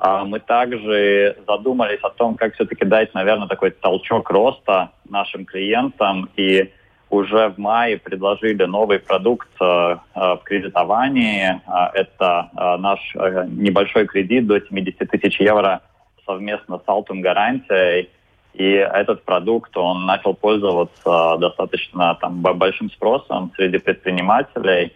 Э, 0.00 0.22
мы 0.24 0.38
также 0.38 1.38
задумались 1.44 1.98
о 2.04 2.10
том, 2.10 2.36
как 2.36 2.54
все-таки 2.54 2.84
дать, 2.84 3.12
наверное, 3.14 3.48
такой 3.48 3.72
толчок 3.72 4.30
роста 4.30 4.92
нашим 5.08 5.44
клиентам 5.44 6.28
и 6.36 6.70
уже 7.08 7.48
в 7.48 7.58
мае 7.58 7.98
предложили 7.98 8.62
новый 8.62 9.00
продукт 9.00 9.50
э, 9.60 9.64
в 9.64 10.40
кредитовании. 10.44 11.60
Это 11.94 12.48
э, 12.56 12.76
наш 12.76 13.00
э, 13.16 13.46
небольшой 13.48 14.06
кредит 14.06 14.46
до 14.46 14.60
70 14.60 14.98
тысяч 15.10 15.40
евро 15.40 15.80
совместно 16.24 16.78
с 16.78 16.88
Altum 16.88 17.22
гарантией 17.22 18.08
и 18.54 18.64
этот 18.72 19.24
продукт, 19.24 19.76
он 19.76 20.06
начал 20.06 20.34
пользоваться 20.34 21.36
достаточно 21.38 22.16
там, 22.20 22.40
большим 22.40 22.90
спросом 22.90 23.52
среди 23.56 23.78
предпринимателей. 23.78 24.92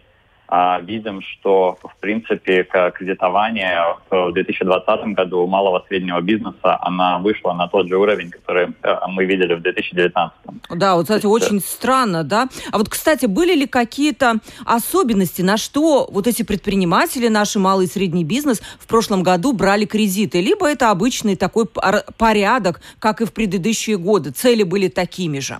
А, 0.47 0.79
видим, 0.79 1.21
что, 1.21 1.77
в 1.81 1.95
принципе, 1.99 2.63
кредитование 2.93 3.97
в 4.09 4.31
2020 4.31 5.05
году 5.15 5.39
у 5.41 5.47
малого 5.47 5.83
среднего 5.87 6.21
бизнеса, 6.21 6.77
она 6.81 7.17
вышла 7.17 7.53
на 7.53 7.67
тот 7.67 7.87
же 7.87 7.97
уровень, 7.97 8.29
который 8.29 8.67
э, 8.83 8.95
мы 9.07 9.25
видели 9.25 9.55
в 9.55 9.61
2019. 9.61 10.33
Да, 10.69 10.95
вот, 10.95 11.03
кстати, 11.03 11.25
очень 11.25 11.59
странно, 11.59 12.23
да? 12.23 12.47
А 12.71 12.77
вот, 12.77 12.89
кстати, 12.89 13.25
были 13.25 13.55
ли 13.55 13.65
какие-то 13.65 14.35
особенности, 14.65 15.41
на 15.41 15.57
что 15.57 16.07
вот 16.11 16.27
эти 16.27 16.43
предприниматели, 16.43 17.27
наши 17.27 17.57
малый 17.57 17.87
и 17.87 17.89
средний 17.89 18.23
бизнес 18.23 18.61
в 18.79 18.87
прошлом 18.87 19.23
году 19.23 19.51
брали 19.51 19.85
кредиты? 19.85 20.41
Либо 20.41 20.69
это 20.69 20.91
обычный 20.91 21.35
такой 21.35 21.65
порядок, 22.17 22.81
как 22.99 23.21
и 23.21 23.25
в 23.25 23.33
предыдущие 23.33 23.97
годы? 23.97 24.31
Цели 24.31 24.61
были 24.61 24.89
такими 24.89 25.39
же? 25.39 25.57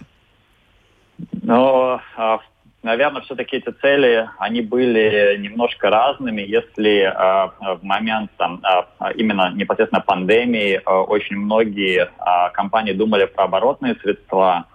А, 1.48 2.00
в 2.18 2.55
наверное, 2.86 3.22
все-таки 3.22 3.58
эти 3.58 3.72
цели, 3.82 4.30
они 4.38 4.62
были 4.62 5.38
немножко 5.38 5.90
разными. 5.90 6.42
Если 6.42 7.02
э, 7.02 7.76
в 7.78 7.84
момент 7.84 8.32
там, 8.38 8.62
э, 8.64 9.14
именно 9.16 9.52
непосредственно 9.54 10.02
пандемии 10.02 10.76
э, 10.76 10.90
очень 10.90 11.38
многие 11.38 12.04
э, 12.04 12.10
компании 12.54 12.94
думали 12.94 13.26
про 13.26 13.46
оборотные 13.46 13.96
средства, 13.96 14.66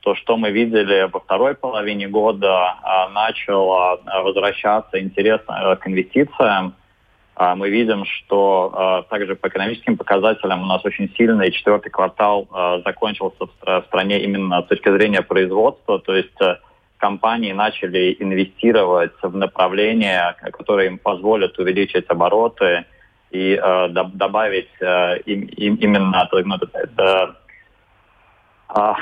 то, 0.00 0.14
что 0.14 0.36
мы 0.36 0.50
видели 0.50 1.08
во 1.12 1.20
второй 1.20 1.54
половине 1.54 2.08
года, 2.08 2.74
э, 2.82 3.12
начал 3.12 3.72
э, 3.72 4.22
возвращаться 4.22 5.00
интерес 5.00 5.40
э, 5.48 5.76
к 5.76 5.86
инвестициям. 5.86 6.74
Э, 7.36 7.54
мы 7.54 7.70
видим, 7.70 8.04
что 8.04 9.04
э, 9.06 9.10
также 9.10 9.36
по 9.36 9.46
экономическим 9.46 9.96
показателям 9.96 10.62
у 10.64 10.66
нас 10.66 10.84
очень 10.84 11.08
сильный 11.16 11.52
четвертый 11.52 11.90
квартал 11.90 12.48
э, 12.52 12.82
закончился 12.84 13.46
в, 13.46 13.50
в 13.64 13.84
стране 13.86 14.20
именно 14.24 14.62
с 14.62 14.66
точки 14.66 14.90
зрения 14.90 15.22
производства, 15.22 16.00
то 16.00 16.16
есть 16.16 16.40
э, 16.40 16.56
компании 17.00 17.52
начали 17.52 18.16
инвестировать 18.20 19.12
в 19.22 19.36
направления, 19.36 20.36
которые 20.52 20.88
им 20.88 20.98
позволят 20.98 21.58
увеличить 21.58 22.04
обороты 22.08 22.84
и 23.30 23.54
э, 23.54 23.88
добавить 23.88 24.70
э, 24.80 25.18
им, 25.26 25.46
им, 25.46 25.74
именно 25.76 26.28
ну, 26.32 26.58
это, 26.72 27.36
э, 28.76 28.94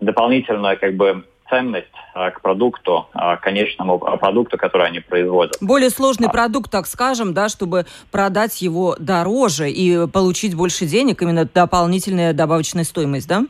дополнительную 0.00 0.78
как 0.78 0.94
бы 0.96 1.24
ценность 1.48 1.86
э, 2.14 2.30
к 2.30 2.40
продукту, 2.40 3.06
э, 3.14 3.36
конечному 3.36 3.98
продукту, 3.98 4.56
который 4.56 4.86
они 4.86 5.00
производят. 5.00 5.56
Более 5.60 5.90
сложный 5.90 6.28
а. 6.28 6.30
продукт, 6.30 6.70
так 6.70 6.86
скажем, 6.86 7.34
да, 7.34 7.48
чтобы 7.48 7.86
продать 8.10 8.62
его 8.62 8.96
дороже 8.98 9.70
и 9.70 10.06
получить 10.08 10.54
больше 10.54 10.86
денег, 10.86 11.22
именно 11.22 11.44
дополнительная 11.44 12.32
добавочная 12.32 12.84
стоимость, 12.84 13.28
да? 13.28 13.44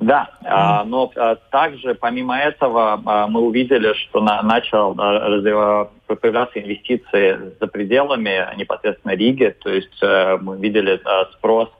Да, 0.00 0.28
а, 0.44 0.84
но 0.84 1.10
а, 1.16 1.36
также 1.50 1.94
помимо 1.94 2.36
этого 2.36 3.00
а, 3.04 3.26
мы 3.28 3.40
увидели, 3.40 3.94
что 3.94 4.20
на, 4.20 4.42
начал 4.42 4.94
появляться 4.94 6.60
инвестиции 6.60 7.52
за 7.58 7.66
пределами 7.66 8.46
непосредственно 8.56 9.12
Риги, 9.12 9.54
то 9.62 9.70
есть 9.70 10.02
а, 10.02 10.36
мы 10.36 10.58
видели 10.58 11.00
спрос 11.32 11.70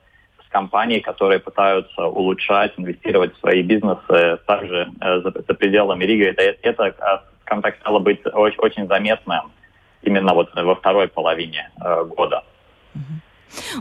с 0.46 0.48
компаний, 0.50 1.00
которые 1.00 1.40
пытаются 1.40 2.07
улучшать, 2.07 2.72
инвестировать 2.79 3.35
в 3.35 3.40
свои 3.40 3.62
бизнесы 3.62 4.38
также 4.46 4.88
а, 5.00 5.20
за, 5.20 5.31
за 5.31 5.55
пределами 5.55 6.05
Риги. 6.05 6.24
Это, 6.24 6.57
это 6.62 7.22
скажем 7.42 7.62
так, 7.62 7.76
стало 7.76 7.98
быть 7.98 8.20
очень, 8.33 8.59
очень 8.59 8.87
заметным 8.88 9.52
именно 10.02 10.33
вот 10.35 10.55
во 10.55 10.74
второй 10.74 11.09
половине 11.09 11.70
а, 11.81 12.05
года. 12.05 12.44
Mm-hmm. 12.94 13.20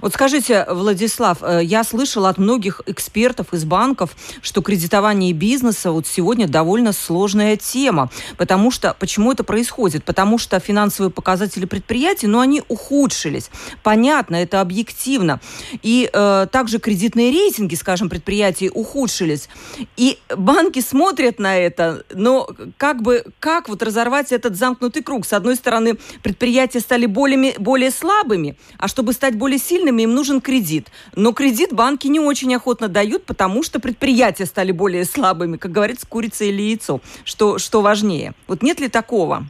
Вот 0.01 0.13
скажите, 0.13 0.65
Владислав, 0.69 1.39
э, 1.41 1.61
я 1.63 1.83
слышала 1.83 2.29
от 2.29 2.37
многих 2.37 2.81
экспертов 2.85 3.53
из 3.53 3.65
банков, 3.65 4.15
что 4.41 4.61
кредитование 4.61 5.33
бизнеса 5.33 5.91
вот 5.91 6.07
сегодня 6.07 6.47
довольно 6.47 6.93
сложная 6.93 7.57
тема. 7.57 8.09
Потому 8.37 8.71
что, 8.71 8.95
почему 8.99 9.31
это 9.31 9.43
происходит? 9.43 10.03
Потому 10.03 10.37
что 10.37 10.59
финансовые 10.59 11.11
показатели 11.11 11.65
предприятий, 11.65 12.27
ну, 12.27 12.39
они 12.39 12.63
ухудшились. 12.67 13.49
Понятно, 13.83 14.35
это 14.35 14.61
объективно. 14.61 15.39
И 15.81 16.09
э, 16.11 16.47
также 16.51 16.79
кредитные 16.79 17.31
рейтинги, 17.31 17.75
скажем, 17.75 18.09
предприятий 18.09 18.69
ухудшились. 18.73 19.49
И 19.97 20.19
банки 20.35 20.81
смотрят 20.81 21.39
на 21.39 21.57
это, 21.57 22.03
но 22.13 22.47
как 22.77 23.01
бы, 23.01 23.25
как 23.39 23.69
вот 23.69 23.83
разорвать 23.83 24.31
этот 24.31 24.55
замкнутый 24.55 25.03
круг? 25.03 25.25
С 25.25 25.33
одной 25.33 25.55
стороны, 25.55 25.97
предприятия 26.23 26.79
стали 26.79 27.05
более, 27.05 27.55
более 27.59 27.91
слабыми, 27.91 28.57
а 28.77 28.87
чтобы 28.87 29.13
стать 29.13 29.35
более 29.35 29.54
сильными, 29.57 30.03
им 30.03 30.13
нужен 30.13 30.41
кредит. 30.41 30.91
Но 31.15 31.33
кредит 31.33 31.73
банки 31.73 32.07
не 32.07 32.19
очень 32.19 32.53
охотно 32.55 32.87
дают, 32.87 33.25
потому 33.25 33.63
что 33.63 33.79
предприятия 33.79 34.45
стали 34.45 34.71
более 34.71 35.05
слабыми, 35.05 35.57
как 35.57 35.71
говорится, 35.71 36.07
курица 36.07 36.45
или 36.45 36.61
яйцо. 36.61 36.99
Что, 37.23 37.57
что 37.57 37.81
важнее? 37.81 38.33
Вот 38.47 38.61
нет 38.61 38.79
ли 38.79 38.89
такого? 38.89 39.43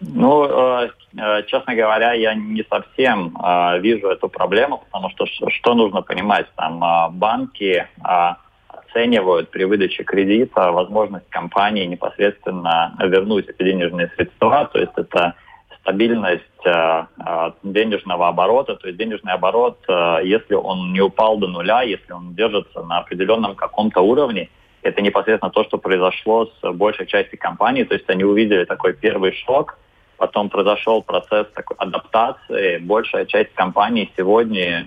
Ну, 0.00 0.44
э, 0.44 0.90
э, 1.16 1.42
честно 1.46 1.74
говоря, 1.74 2.14
я 2.14 2.34
не 2.34 2.64
совсем 2.68 3.36
э, 3.36 3.80
вижу 3.80 4.08
эту 4.08 4.28
проблему, 4.28 4.82
потому 4.86 5.10
что 5.10 5.26
что 5.26 5.74
нужно 5.74 6.00
понимать, 6.02 6.46
там 6.56 6.82
банки 7.18 7.86
оценивают 8.68 9.50
при 9.50 9.64
выдаче 9.64 10.04
кредита 10.04 10.72
возможность 10.72 11.28
компании 11.28 11.86
непосредственно 11.86 12.96
вернуть 12.98 13.48
эти 13.48 13.62
денежные 13.62 14.10
средства, 14.16 14.68
то 14.72 14.78
есть 14.78 14.92
это 14.96 15.34
стабильность 15.82 16.44
денежного 17.62 18.28
оборота, 18.28 18.76
то 18.76 18.86
есть 18.86 18.98
денежный 18.98 19.32
оборот, 19.32 19.78
если 20.22 20.54
он 20.54 20.92
не 20.92 21.00
упал 21.00 21.38
до 21.38 21.48
нуля, 21.48 21.82
если 21.82 22.12
он 22.12 22.34
держится 22.34 22.82
на 22.82 22.98
определенном 22.98 23.54
каком-то 23.54 24.00
уровне, 24.00 24.50
это 24.82 25.00
непосредственно 25.02 25.50
то, 25.50 25.64
что 25.64 25.78
произошло 25.78 26.46
с 26.46 26.72
большей 26.72 27.06
частью 27.06 27.38
компаний, 27.38 27.84
то 27.84 27.94
есть 27.94 28.08
они 28.10 28.24
увидели 28.24 28.64
такой 28.64 28.92
первый 28.94 29.32
шок– 29.32 29.78
Потом 30.20 30.50
произошел 30.50 31.02
процесс 31.02 31.46
такой 31.54 31.78
адаптации. 31.78 32.76
Большая 32.76 33.24
часть 33.24 33.54
компаний 33.54 34.12
сегодня 34.18 34.86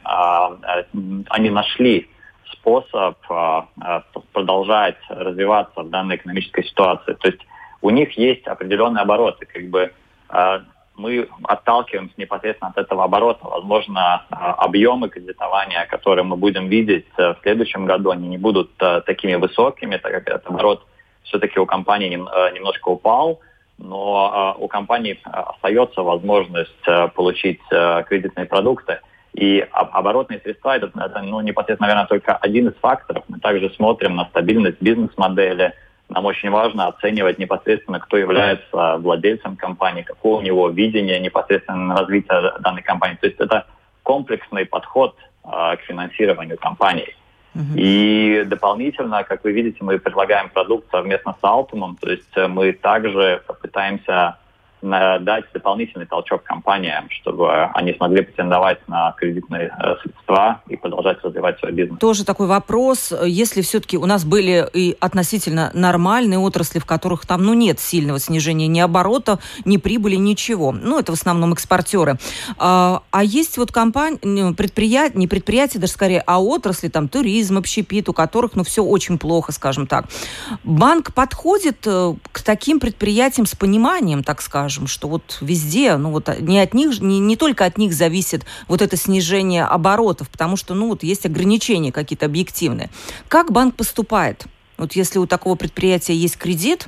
они 1.30 1.50
нашли 1.50 2.08
способ 2.52 3.18
продолжать 4.32 4.98
развиваться 5.10 5.82
в 5.82 5.90
данной 5.90 6.18
экономической 6.18 6.64
ситуации. 6.64 7.14
То 7.14 7.30
есть 7.30 7.42
у 7.82 7.90
них 7.90 8.16
есть 8.16 8.46
определенные 8.46 9.02
обороты. 9.02 9.48
Как 9.48 9.68
бы 9.72 9.92
мы 10.96 11.28
отталкиваемся 11.44 12.14
непосредственно 12.18 12.72
от 12.72 12.78
этого 12.78 13.04
оборота. 13.04 13.48
Возможно, 13.48 14.26
а, 14.30 14.54
объемы 14.54 15.10
кредитования, 15.10 15.86
которые 15.86 16.24
мы 16.24 16.36
будем 16.38 16.68
видеть 16.68 17.08
э, 17.18 17.34
в 17.34 17.38
следующем 17.42 17.86
году, 17.86 18.12
они 18.12 18.28
не 18.28 18.38
будут 18.38 18.72
а, 18.80 19.02
такими 19.02 19.36
высокими, 19.36 19.98
так 19.98 20.12
как 20.12 20.28
этот 20.28 20.48
оборот 20.48 20.86
все-таки 21.24 21.60
у 21.60 21.66
компании 21.66 22.22
а, 22.32 22.52
немножко 22.52 22.90
упал 22.90 23.42
но 23.78 24.56
э, 24.58 24.64
у 24.64 24.68
компаний 24.68 25.20
остается 25.24 26.02
возможность 26.02 26.88
э, 26.88 27.08
получить 27.10 27.62
э, 27.72 28.04
кредитные 28.08 28.46
продукты. 28.46 29.00
И 29.34 29.66
оборотные 29.72 30.40
средства 30.42 30.76
это, 30.76 30.92
это 30.96 31.22
ну, 31.24 31.42
непосредственно, 31.42 31.88
наверное, 31.88 32.08
только 32.08 32.36
один 32.36 32.68
из 32.68 32.76
факторов. 32.76 33.24
Мы 33.28 33.40
также 33.40 33.72
смотрим 33.72 34.16
на 34.16 34.26
стабильность 34.26 34.80
бизнес-модели. 34.80 35.74
Нам 36.14 36.26
очень 36.26 36.52
важно 36.52 36.88
оценивать 36.88 37.40
непосредственно, 37.40 38.00
кто 38.00 38.18
является 38.18 38.98
владельцем 38.98 39.56
компании, 39.56 40.04
какое 40.04 40.38
у 40.38 40.42
него 40.42 40.70
видение 40.70 41.20
непосредственно 41.20 41.86
на 41.88 41.96
развитие 41.98 42.54
данной 42.60 42.84
компании. 42.84 43.18
То 43.20 43.28
есть 43.28 43.40
это 43.40 43.66
комплексный 44.04 44.66
подход 44.66 45.16
к 45.44 45.80
финансированию 45.88 46.58
компании. 46.58 47.16
И 47.76 48.44
дополнительно, 48.46 49.24
как 49.24 49.44
вы 49.44 49.52
видите, 49.52 49.78
мы 49.82 49.98
предлагаем 50.00 50.50
продукт 50.50 50.90
совместно 50.92 51.36
с 51.40 51.44
Altum, 51.44 51.96
то 52.00 52.10
есть 52.10 52.36
мы 52.36 52.74
также 52.74 53.42
попытаемся 53.48 54.38
дать 54.84 55.46
дополнительный 55.54 56.06
толчок 56.06 56.44
компаниям, 56.44 57.10
чтобы 57.10 57.66
они 57.74 57.94
смогли 57.94 58.24
претендовать 58.24 58.86
на 58.88 59.14
кредитные 59.18 59.74
э, 59.80 59.96
средства 60.02 60.62
и 60.68 60.76
продолжать 60.76 61.24
развивать 61.24 61.58
свой 61.60 61.72
бизнес. 61.72 62.00
Тоже 62.00 62.26
такой 62.26 62.48
вопрос, 62.48 63.14
если 63.26 63.62
все-таки 63.62 63.98
у 63.98 64.06
нас 64.06 64.26
были 64.26 64.68
и 64.74 64.98
относительно 65.00 65.72
нормальные 65.74 66.40
отрасли, 66.40 66.80
в 66.80 66.86
которых 66.86 67.26
там 67.26 67.44
ну, 67.44 67.54
нет 67.54 67.80
сильного 67.80 68.20
снижения 68.20 68.68
ни 68.68 68.80
оборота, 68.80 69.40
ни 69.64 69.78
прибыли, 69.78 70.16
ничего. 70.16 70.72
Ну, 70.74 71.00
это 71.00 71.14
в 71.14 71.16
основном 71.16 71.54
экспортеры. 71.54 72.18
А, 72.58 73.04
а 73.12 73.24
есть 73.24 73.58
вот 73.58 73.72
компании, 73.72 74.54
предприятия, 74.54 75.18
не 75.18 75.28
предприятия 75.28 75.80
даже 75.80 75.94
скорее, 75.94 76.24
а 76.26 76.42
отрасли, 76.42 76.90
там 76.90 77.08
туризм, 77.08 77.58
общепит, 77.58 78.10
у 78.10 78.14
которых 78.14 78.56
ну, 78.56 78.64
все 78.64 78.84
очень 78.84 79.18
плохо, 79.18 79.52
скажем 79.54 79.88
так. 79.88 80.06
Банк 80.64 81.14
подходит 81.14 81.86
э, 81.86 82.16
к 82.32 82.42
таким 82.42 82.80
предприятиям 82.80 83.46
с 83.46 83.56
пониманием, 83.56 84.24
так 84.24 84.42
скажем, 84.42 84.73
скажем, 84.74 84.88
что 84.88 85.08
вот 85.08 85.38
везде, 85.42 85.96
ну 85.98 86.10
вот 86.10 86.30
не 86.40 86.60
от 86.60 86.74
них, 86.74 87.00
не, 87.00 87.20
не 87.20 87.38
только 87.38 87.66
от 87.66 87.78
них 87.78 87.94
зависит 87.94 88.44
вот 88.68 88.82
это 88.82 88.98
снижение 88.98 89.66
оборотов, 89.66 90.30
потому 90.30 90.58
что, 90.58 90.74
ну 90.74 90.90
вот 90.90 91.04
есть 91.04 91.28
ограничения 91.28 91.92
какие-то 91.92 92.26
объективные. 92.26 92.90
Как 93.28 93.52
банк 93.52 93.76
поступает? 93.76 94.46
Вот 94.78 94.94
если 94.94 95.20
у 95.20 95.28
такого 95.28 95.56
предприятия 95.56 96.16
есть 96.16 96.38
кредит, 96.38 96.88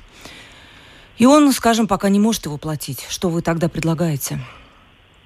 и 1.19 1.27
он, 1.27 1.51
скажем, 1.51 1.87
пока 1.87 2.09
не 2.09 2.19
может 2.19 2.45
его 2.45 2.57
платить, 2.57 3.05
что 3.07 3.29
вы 3.29 3.43
тогда 3.43 3.69
предлагаете? 3.69 4.39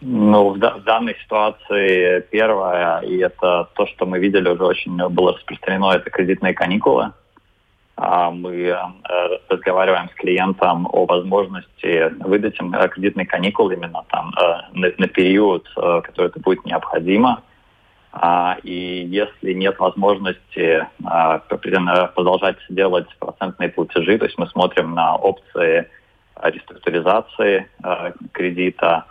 Ну, 0.01 0.49
в, 0.49 0.57
в 0.57 0.83
данной 0.83 1.15
ситуации 1.23 2.21
первое, 2.29 2.99
и 2.99 3.17
это 3.19 3.69
то, 3.73 3.87
что 3.87 4.05
мы 4.05 4.19
видели 4.19 4.49
уже 4.49 4.65
очень 4.65 4.97
было 5.09 5.33
распространено, 5.33 5.93
это 5.93 6.09
кредитные 6.09 6.53
каникулы. 6.53 7.13
А, 8.01 8.31
мы 8.31 8.55
э, 8.55 8.77
разговариваем 9.49 10.09
с 10.09 10.13
клиентом 10.13 10.87
о 10.89 11.05
возможности 11.05 12.09
выдать 12.23 12.57
им 12.57 12.73
э, 12.73 12.87
кредитный 12.87 13.25
каникул 13.25 13.69
именно 13.71 14.05
там 14.09 14.33
э, 14.39 14.61
на, 14.71 14.91
на 14.97 15.07
период, 15.09 15.67
который 15.75 16.27
это 16.27 16.39
будет 16.39 16.65
необходимо. 16.65 17.43
А, 18.13 18.55
и 18.63 19.05
если 19.05 19.51
нет 19.51 19.77
возможности 19.79 20.87
продолжать 22.15 22.55
делать 22.69 23.07
процентные 23.19 23.67
платежи, 23.67 24.17
то 24.17 24.25
есть 24.25 24.37
мы 24.37 24.47
смотрим 24.47 24.95
на 24.95 25.17
опции 25.17 25.89
реструктуризации 26.41 27.67
кредита, 28.31 29.05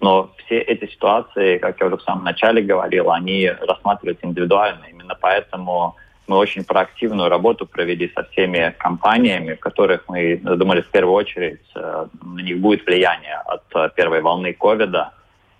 но 0.00 0.32
все 0.38 0.58
эти 0.58 0.90
ситуации, 0.90 1.58
как 1.58 1.80
я 1.80 1.86
уже 1.86 1.96
в 1.96 2.02
самом 2.02 2.24
начале 2.24 2.60
говорил, 2.60 3.12
они 3.12 3.48
рассматриваются 3.48 4.26
индивидуально. 4.26 4.86
Именно 4.90 5.16
поэтому 5.20 5.96
мы 6.32 6.38
очень 6.38 6.64
проактивную 6.64 7.28
работу 7.28 7.66
провели 7.66 8.10
со 8.14 8.22
всеми 8.24 8.74
компаниями, 8.78 9.54
в 9.54 9.60
которых 9.60 10.08
мы 10.08 10.36
думали 10.36 10.80
в 10.80 10.88
первую 10.88 11.14
очередь, 11.14 11.60
э, 11.74 12.06
на 12.22 12.40
них 12.40 12.58
будет 12.58 12.86
влияние 12.86 13.36
от 13.44 13.64
э, 13.74 13.90
первой 13.94 14.22
волны 14.22 14.54
ковида, 14.54 15.12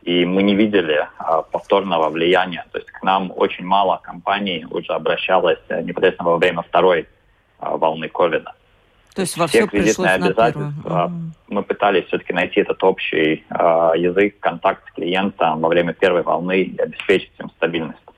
и 0.02 0.24
мы 0.24 0.42
не 0.42 0.54
видели 0.54 0.96
э, 0.96 1.42
повторного 1.52 2.08
влияния. 2.08 2.64
То 2.72 2.78
есть 2.78 2.90
к 2.90 3.02
нам 3.02 3.32
очень 3.36 3.66
мало 3.66 4.00
компаний 4.02 4.66
уже 4.70 4.94
обращалось 4.94 5.60
непосредственно 5.82 6.30
во 6.30 6.38
время 6.38 6.62
второй 6.62 7.06
волны 7.60 8.08
ковида. 8.08 8.54
То 9.14 9.20
есть 9.20 9.36
во 9.36 9.46
все, 9.46 9.58
все 9.58 9.68
кредитные 9.68 10.12
обязательства. 10.12 11.12
Мы 11.48 11.62
пытались 11.62 12.06
все-таки 12.06 12.32
найти 12.32 12.60
этот 12.60 12.82
общий 12.82 13.44
язык, 14.08 14.40
контакт 14.40 14.88
с 14.88 14.92
клиентом 14.94 15.60
во 15.60 15.68
время 15.68 15.92
первой 15.92 16.22
волны 16.22 16.62
и 16.62 16.78
обеспечить 16.78 17.32
им 17.38 17.50
стабильность. 17.50 18.11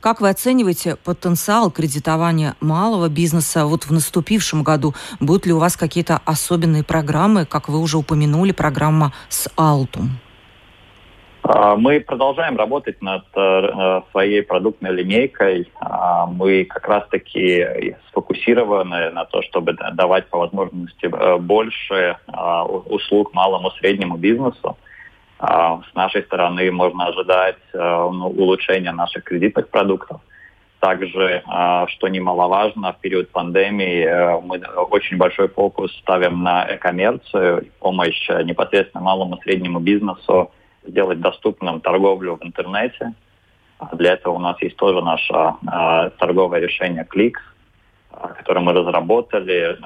Как 0.00 0.20
вы 0.20 0.28
оцениваете 0.28 0.96
потенциал 0.96 1.70
кредитования 1.70 2.54
малого 2.60 3.08
бизнеса 3.08 3.66
вот 3.66 3.84
в 3.84 3.92
наступившем 3.92 4.62
году? 4.62 4.94
Будут 5.20 5.46
ли 5.46 5.52
у 5.52 5.58
вас 5.58 5.76
какие-то 5.76 6.20
особенные 6.24 6.84
программы, 6.84 7.44
как 7.44 7.68
вы 7.68 7.80
уже 7.80 7.98
упомянули, 7.98 8.52
программа 8.52 9.12
с 9.28 9.48
Алтум? 9.56 10.18
А, 11.48 11.76
мы 11.76 12.00
продолжаем 12.00 12.56
работать 12.56 13.00
над 13.00 13.24
э, 13.36 14.00
своей 14.10 14.42
продуктной 14.42 14.92
линейкой. 14.92 15.70
А, 15.80 16.26
мы 16.26 16.64
как 16.64 16.88
раз-таки 16.88 17.94
сфокусированы 18.08 19.10
на 19.10 19.24
то, 19.26 19.42
чтобы 19.42 19.76
давать 19.92 20.26
по 20.28 20.38
возможности 20.38 21.06
э, 21.06 21.36
больше 21.38 22.16
а, 22.26 22.64
услуг 22.64 23.32
малому 23.32 23.70
среднему 23.72 24.16
бизнесу. 24.16 24.76
А, 25.38 25.82
с 25.82 25.94
нашей 25.94 26.22
стороны 26.22 26.70
можно 26.72 27.06
ожидать 27.08 27.58
э, 27.72 27.78
ну, 27.78 28.28
улучшения 28.28 28.92
наших 28.92 29.24
кредитных 29.24 29.68
продуктов. 29.68 30.20
Также, 30.80 31.42
а, 31.46 31.86
что 31.88 32.08
немаловажно, 32.08 32.94
в 32.94 32.98
период 33.00 33.30
пандемии 33.30 34.04
э, 34.04 34.40
мы 34.40 34.58
очень 34.58 35.18
большой 35.18 35.48
фокус 35.48 35.92
ставим 35.98 36.42
на 36.42 36.64
коммерцию, 36.78 37.66
помощь 37.80 38.30
э, 38.30 38.42
непосредственно 38.44 39.02
малому 39.04 39.36
и 39.36 39.42
среднему 39.42 39.78
бизнесу 39.80 40.50
сделать 40.86 41.20
доступным 41.20 41.80
торговлю 41.80 42.36
в 42.36 42.44
интернете. 42.44 43.12
А 43.78 43.94
для 43.94 44.14
этого 44.14 44.34
у 44.34 44.38
нас 44.38 44.56
есть 44.62 44.76
тоже 44.76 45.02
наше 45.02 45.34
торговое 46.18 46.60
решение 46.60 47.04
Кликс, 47.04 47.42
которое 48.10 48.60
мы 48.60 48.72
разработали 48.72 49.76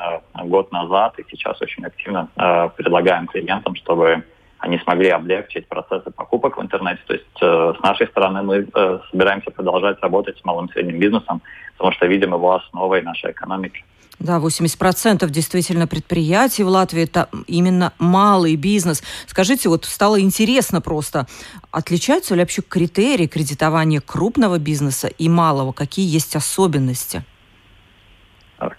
год 0.45 0.71
назад 0.71 1.19
и 1.19 1.25
сейчас 1.29 1.61
очень 1.61 1.85
активно 1.85 2.29
предлагаем 2.77 3.27
клиентам, 3.27 3.75
чтобы 3.75 4.23
они 4.61 4.79
смогли 4.79 5.09
облегчить 5.09 5.67
процессы 5.69 6.11
покупок 6.11 6.59
в 6.59 6.63
интернете. 6.63 7.01
То 7.07 7.15
есть 7.15 7.43
э, 7.43 7.75
с 7.79 7.83
нашей 7.83 8.07
стороны 8.09 8.43
мы 8.43 8.69
э, 8.73 8.99
собираемся 9.11 9.51
продолжать 9.51 10.01
работать 10.03 10.39
с 10.39 10.45
малым 10.45 10.67
и 10.67 10.73
средним 10.73 10.99
бизнесом, 10.99 11.41
потому 11.77 11.93
что 11.93 12.07
видим 12.07 12.35
его 12.35 12.55
основой 12.55 13.03
нашей 13.03 13.33
экономики. 13.33 13.85
Да, 14.19 14.39
80% 14.39 15.31
действительно 15.31 15.87
предприятий 15.87 16.63
в 16.63 16.69
Латвии 16.69 17.05
это 17.05 17.31
именно 17.47 17.95
малый 17.99 18.55
бизнес. 18.57 19.03
Скажите, 19.27 19.71
вот 19.71 19.87
стало 19.87 20.21
интересно 20.21 20.83
просто, 20.83 21.27
отличаются 21.71 22.35
ли 22.35 22.41
вообще 22.41 22.61
критерии 22.61 23.27
кредитования 23.27 24.03
крупного 24.03 24.59
бизнеса 24.59 25.09
и 25.09 25.31
малого? 25.31 25.73
Какие 25.73 26.07
есть 26.07 26.37
особенности? 26.37 27.25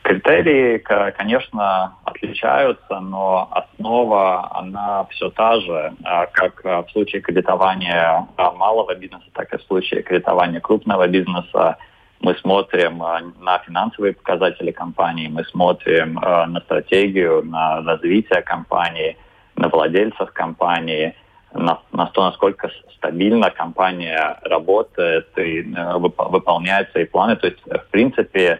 Критерии, 0.03 0.77
конечно, 1.17 1.95
отличаются, 2.03 2.99
но 2.99 3.49
основа, 3.51 4.47
она 4.55 5.05
все 5.09 5.31
та 5.31 5.59
же, 5.59 5.93
а, 6.03 6.27
как 6.27 6.63
в 6.63 6.85
случае 6.91 7.21
кредитования 7.21 8.27
а, 8.37 8.51
малого 8.51 8.93
бизнеса, 8.93 9.25
так 9.33 9.51
и 9.53 9.57
в 9.57 9.63
случае 9.63 10.03
кредитования 10.03 10.59
крупного 10.59 11.07
бизнеса. 11.07 11.77
Мы 12.19 12.35
смотрим 12.35 13.01
а, 13.01 13.21
на 13.39 13.57
финансовые 13.59 14.13
показатели 14.13 14.69
компании, 14.69 15.27
мы 15.27 15.43
смотрим 15.45 16.13
на 16.13 16.61
стратегию, 16.61 17.43
на 17.43 17.81
развитие 17.81 18.43
компании, 18.43 19.17
на 19.55 19.67
владельцев 19.69 20.31
компании, 20.31 21.15
на, 21.53 21.79
на 21.91 22.05
то, 22.05 22.25
насколько 22.25 22.69
стабильно 22.95 23.49
компания 23.49 24.39
работает 24.43 25.27
и 25.37 25.61
э, 25.61 25.97
выполняет 25.97 26.91
свои 26.91 27.05
планы. 27.05 27.35
То 27.35 27.47
есть, 27.47 27.59
в 27.65 27.89
принципе, 27.89 28.59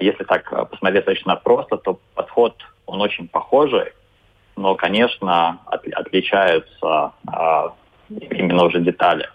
если 0.00 0.24
так 0.24 0.48
посмотреть 0.70 1.04
достаточно 1.04 1.36
просто, 1.36 1.76
то 1.76 2.00
подход, 2.14 2.54
он 2.86 3.00
очень 3.00 3.28
похожий, 3.28 3.92
но, 4.56 4.74
конечно, 4.74 5.58
от, 5.66 5.86
отличаются 5.88 7.12
а, 7.26 7.74
именно 8.08 8.64
уже 8.64 8.80
детали. 8.80 9.28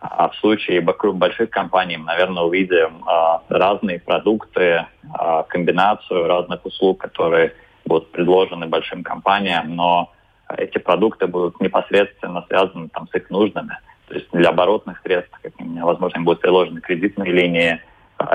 А 0.00 0.30
в 0.30 0.36
случае 0.36 0.80
больших 0.80 1.50
компаний 1.50 1.96
мы, 1.98 2.06
наверное, 2.06 2.44
увидим 2.44 3.04
а, 3.06 3.42
разные 3.48 4.00
продукты, 4.00 4.86
а, 5.12 5.42
комбинацию 5.42 6.26
разных 6.26 6.64
услуг, 6.64 7.00
которые 7.00 7.54
будут 7.84 8.10
предложены 8.12 8.66
большим 8.66 9.02
компаниям, 9.02 9.74
но 9.74 10.12
эти 10.56 10.78
продукты 10.78 11.26
будут 11.26 11.60
непосредственно 11.60 12.44
связаны 12.48 12.88
там, 12.88 13.08
с 13.08 13.14
их 13.14 13.30
нуждами. 13.30 13.78
То 14.08 14.14
есть 14.14 14.28
для 14.32 14.48
оборотных 14.50 15.00
средств, 15.02 15.36
возможно, 15.58 16.18
им 16.18 16.24
будут 16.24 16.40
приложены 16.40 16.80
кредитные 16.80 17.32
линии, 17.32 17.80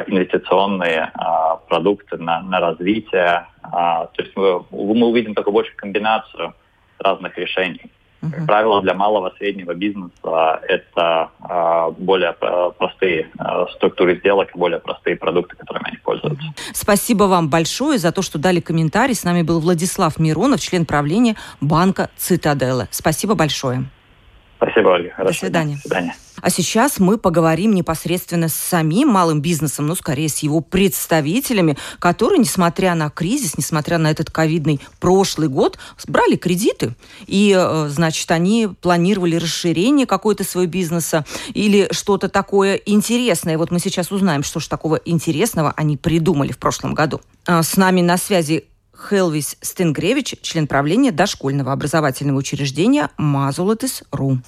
инвестиционные 0.07 1.11
а, 1.13 1.57
продукты 1.57 2.17
на, 2.17 2.41
на 2.41 2.59
развитие. 2.59 3.47
А, 3.61 4.07
то 4.07 4.23
есть 4.23 4.35
мы, 4.35 4.63
мы 4.71 5.07
увидим 5.07 5.35
только 5.35 5.51
больше 5.51 5.71
комбинацию 5.75 6.53
разных 6.99 7.37
решений. 7.37 7.91
Как 8.21 8.47
правило, 8.47 8.81
для 8.81 8.95
малого 8.95 9.31
среднего 9.37 9.75
бизнеса 9.75 10.59
это 10.67 11.29
более 11.99 12.33
простые 12.33 13.29
структуры 13.75 14.17
сделок, 14.17 14.49
более 14.55 14.79
простые 14.79 15.15
продукты, 15.15 15.55
которыми 15.55 15.87
они 15.89 15.97
пользуются. 15.97 16.47
Спасибо 16.73 17.25
вам 17.25 17.49
большое 17.51 17.99
за 17.99 18.11
то, 18.11 18.23
что 18.23 18.39
дали 18.39 18.61
комментарий. 18.61 19.13
С 19.13 19.25
нами 19.25 19.43
был 19.43 19.59
Владислав 19.59 20.17
Миронов, 20.17 20.59
член 20.59 20.87
правления 20.87 21.35
банка 21.61 22.09
«Цитаделы». 22.17 22.87
Спасибо 22.89 23.35
большое. 23.35 23.83
Спасибо, 24.57 24.87
Ольга. 24.87 25.13
До 25.19 25.31
свидания. 25.31 25.75
До 25.75 25.81
свидания. 25.81 26.15
А 26.45 26.51
сейчас 26.51 26.99
мы 26.99 27.17
поговорим 27.17 27.73
непосредственно 27.73 28.49
с 28.49 28.53
самим 28.53 29.07
малым 29.07 29.41
бизнесом, 29.41 29.87
ну, 29.87 29.95
скорее, 29.95 30.29
с 30.29 30.37
его 30.43 30.61
представителями, 30.61 31.75
которые, 31.97 32.37
несмотря 32.37 32.93
на 32.93 33.09
кризис, 33.09 33.57
несмотря 33.57 33.97
на 33.97 34.11
этот 34.11 34.29
ковидный 34.29 34.79
прошлый 34.99 35.47
год, 35.47 35.79
брали 36.07 36.35
кредиты. 36.35 36.93
И, 37.25 37.51
э, 37.57 37.87
значит, 37.89 38.29
они 38.29 38.69
планировали 38.79 39.37
расширение 39.37 40.05
какой-то 40.05 40.43
своего 40.43 40.69
бизнеса 40.71 41.25
или 41.55 41.87
что-то 41.89 42.29
такое 42.29 42.75
интересное. 42.75 43.57
Вот 43.57 43.71
мы 43.71 43.79
сейчас 43.79 44.11
узнаем, 44.11 44.43
что 44.43 44.59
же 44.59 44.69
такого 44.69 44.97
интересного 44.97 45.73
они 45.75 45.97
придумали 45.97 46.51
в 46.51 46.59
прошлом 46.59 46.93
году. 46.93 47.21
А, 47.47 47.63
с 47.63 47.75
нами 47.75 48.01
на 48.01 48.17
связи 48.17 48.65
Хелвис 49.09 49.57
Стенгревич, 49.61 50.35
член 50.43 50.67
правления 50.67 51.11
дошкольного 51.11 51.71
образовательного 51.71 52.37
учреждения 52.37 53.09
Мазулатис.ру. 53.17 54.41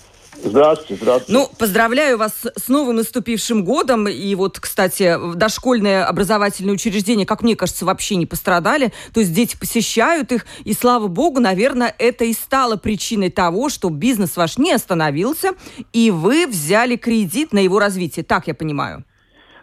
Здравствуйте, 0.44 1.02
здравствуйте. 1.02 1.34
Ну, 1.34 1.50
поздравляю 1.58 2.18
вас 2.18 2.46
с 2.56 2.68
новым 2.70 2.98
наступившим 2.98 3.64
годом. 3.64 4.08
И 4.08 4.36
вот, 4.36 4.60
кстати, 4.60 5.18
дошкольное 5.36 6.06
образовательное 6.06 6.74
учреждение, 6.74 7.26
как 7.26 7.42
мне 7.42 7.56
кажется, 7.56 7.86
вообще 7.86 8.16
не 8.16 8.26
пострадали. 8.26 8.92
То 9.14 9.20
есть 9.20 9.34
дети 9.34 9.58
посещают 9.58 10.32
их, 10.32 10.46
и 10.64 10.74
слава 10.74 11.08
богу, 11.08 11.40
наверное, 11.40 11.94
это 11.98 12.26
и 12.26 12.34
стало 12.34 12.78
причиной 12.78 13.30
того, 13.30 13.70
что 13.70 13.90
бизнес 13.90 14.38
ваш 14.38 14.58
не 14.58 14.72
остановился, 14.72 15.52
и 15.94 16.12
вы 16.12 16.48
взяли 16.48 16.96
кредит 16.96 17.54
на 17.54 17.60
его 17.60 17.80
развитие. 17.80 18.24
Так 18.24 18.48
я 18.48 18.54
понимаю. 18.54 19.04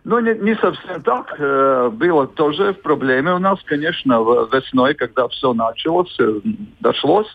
Ну, 0.04 0.18
не, 0.20 0.34
не 0.34 0.54
совсем 0.56 1.02
так. 1.02 1.34
Э, 1.38 1.88
было 1.90 2.26
тоже 2.26 2.74
в 2.74 2.82
проблеме 2.82 3.32
у 3.32 3.38
нас, 3.38 3.58
конечно, 3.64 4.14
весной, 4.52 4.94
когда 4.94 5.28
все 5.28 5.54
началось, 5.54 6.14
э, 6.20 6.40
дошлось 6.80 7.28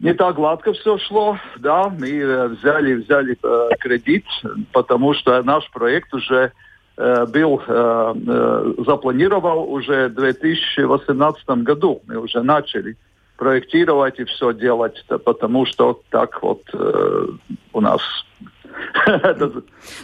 не 0.00 0.14
так 0.14 0.36
гладко 0.36 0.72
все 0.72 0.98
шло, 0.98 1.38
да, 1.58 1.88
мы 1.88 2.08
э, 2.08 2.48
взяли, 2.48 2.94
взяли 2.94 3.36
э, 3.42 3.68
кредит, 3.80 4.24
потому 4.72 5.14
что 5.14 5.42
наш 5.42 5.68
проект 5.70 6.14
уже 6.14 6.52
э, 6.96 7.26
был, 7.26 7.60
э, 7.66 8.14
э, 8.26 8.74
запланировал 8.86 9.72
уже 9.72 10.08
в 10.08 10.14
2018 10.14 11.48
году, 11.64 12.02
мы 12.06 12.18
уже 12.18 12.42
начали 12.42 12.96
проектировать 13.36 14.18
и 14.18 14.24
все 14.24 14.52
делать, 14.52 15.04
потому 15.24 15.66
что 15.66 16.00
так 16.10 16.42
вот 16.42 16.62
э, 16.72 17.26
у 17.72 17.80
нас 17.80 18.00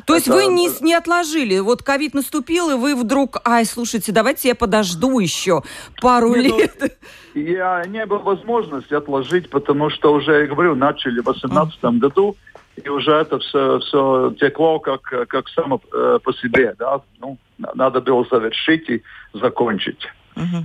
то 0.07 0.15
есть 0.15 0.29
вы 0.29 0.47
не, 0.47 0.69
не 0.83 0.95
отложили, 0.95 1.59
вот 1.59 1.83
ковид 1.83 2.15
наступил, 2.15 2.71
и 2.71 2.75
вы 2.75 2.95
вдруг, 2.95 3.39
ай, 3.45 3.65
слушайте, 3.65 4.13
давайте 4.13 4.49
я 4.49 4.55
подожду 4.55 5.19
еще 5.19 5.63
пару 6.01 6.31
ну, 6.31 6.37
лет. 6.37 6.99
Я 7.35 7.85
не 7.87 8.05
было 8.07 8.19
возможности 8.19 8.95
отложить, 8.95 9.51
потому 9.51 9.91
что 9.91 10.13
уже, 10.13 10.43
я 10.43 10.47
говорю, 10.47 10.75
начали 10.75 11.21
в 11.21 11.25
2018 11.25 11.85
году, 12.01 12.37
и 12.83 12.89
уже 12.89 13.13
это 13.13 13.39
все, 13.39 13.79
все 13.81 14.35
текло 14.41 14.79
как, 14.81 15.03
как 15.03 15.49
само 15.49 15.81
э, 15.93 16.19
по 16.23 16.33
себе, 16.33 16.75
да, 16.79 17.01
ну, 17.21 17.39
надо 17.75 18.01
было 18.01 18.27
завершить 18.31 18.89
и 18.89 19.03
закончить. 19.33 20.01
Угу. 20.37 20.65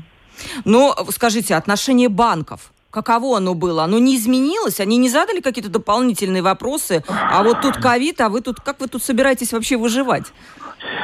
Ну, 0.66 0.94
скажите, 1.10 1.56
отношение 1.56 2.10
банков, 2.10 2.72
Каково 2.92 3.38
оно 3.38 3.54
было? 3.54 3.84
Оно 3.84 4.00
не 4.00 4.16
изменилось? 4.16 4.80
Они 4.80 4.98
не 4.98 5.10
задали 5.10 5.42
какие-то 5.42 5.70
дополнительные 5.70 6.42
вопросы? 6.42 7.04
А 7.08 7.44
вот 7.44 7.62
тут 7.62 7.78
ковид, 7.78 8.20
а 8.22 8.30
вы 8.30 8.42
тут, 8.42 8.60
как 8.60 8.80
вы 8.80 8.88
тут 8.88 9.04
собираетесь 9.04 9.54
вообще 9.54 9.78
выживать? 9.78 10.34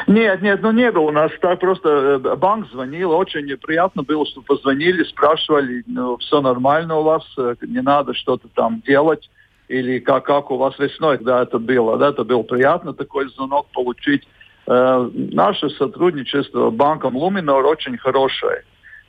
Нет, 0.07 0.41
нет, 0.41 0.61
ну 0.61 0.71
не 0.71 0.91
было 0.91 1.03
у 1.03 1.11
нас 1.11 1.31
так 1.41 1.59
просто 1.59 1.89
э, 2.23 2.35
банк 2.35 2.69
звонил, 2.71 3.11
очень 3.11 3.45
приятно 3.57 4.03
было, 4.03 4.25
что 4.25 4.41
позвонили, 4.41 5.03
спрашивали, 5.03 5.83
ну, 5.87 6.17
все 6.17 6.41
нормально 6.41 6.97
у 6.97 7.03
вас, 7.03 7.23
э, 7.37 7.55
не 7.61 7.81
надо 7.81 8.13
что-то 8.13 8.47
там 8.55 8.81
делать, 8.87 9.29
или 9.67 9.99
как, 9.99 10.25
как 10.25 10.51
у 10.51 10.57
вас 10.57 10.77
весной, 10.79 11.17
когда 11.17 11.41
это 11.41 11.59
было, 11.59 11.97
да, 11.97 12.09
это 12.09 12.23
было 12.23 12.43
приятно 12.43 12.93
такой 12.93 13.27
звонок 13.29 13.67
получить. 13.73 14.25
Э, 14.67 15.09
наше 15.13 15.69
сотрудничество 15.71 16.69
с 16.69 16.73
банком 16.73 17.17
Луминор 17.17 17.65
очень 17.65 17.97
хорошее 17.97 18.63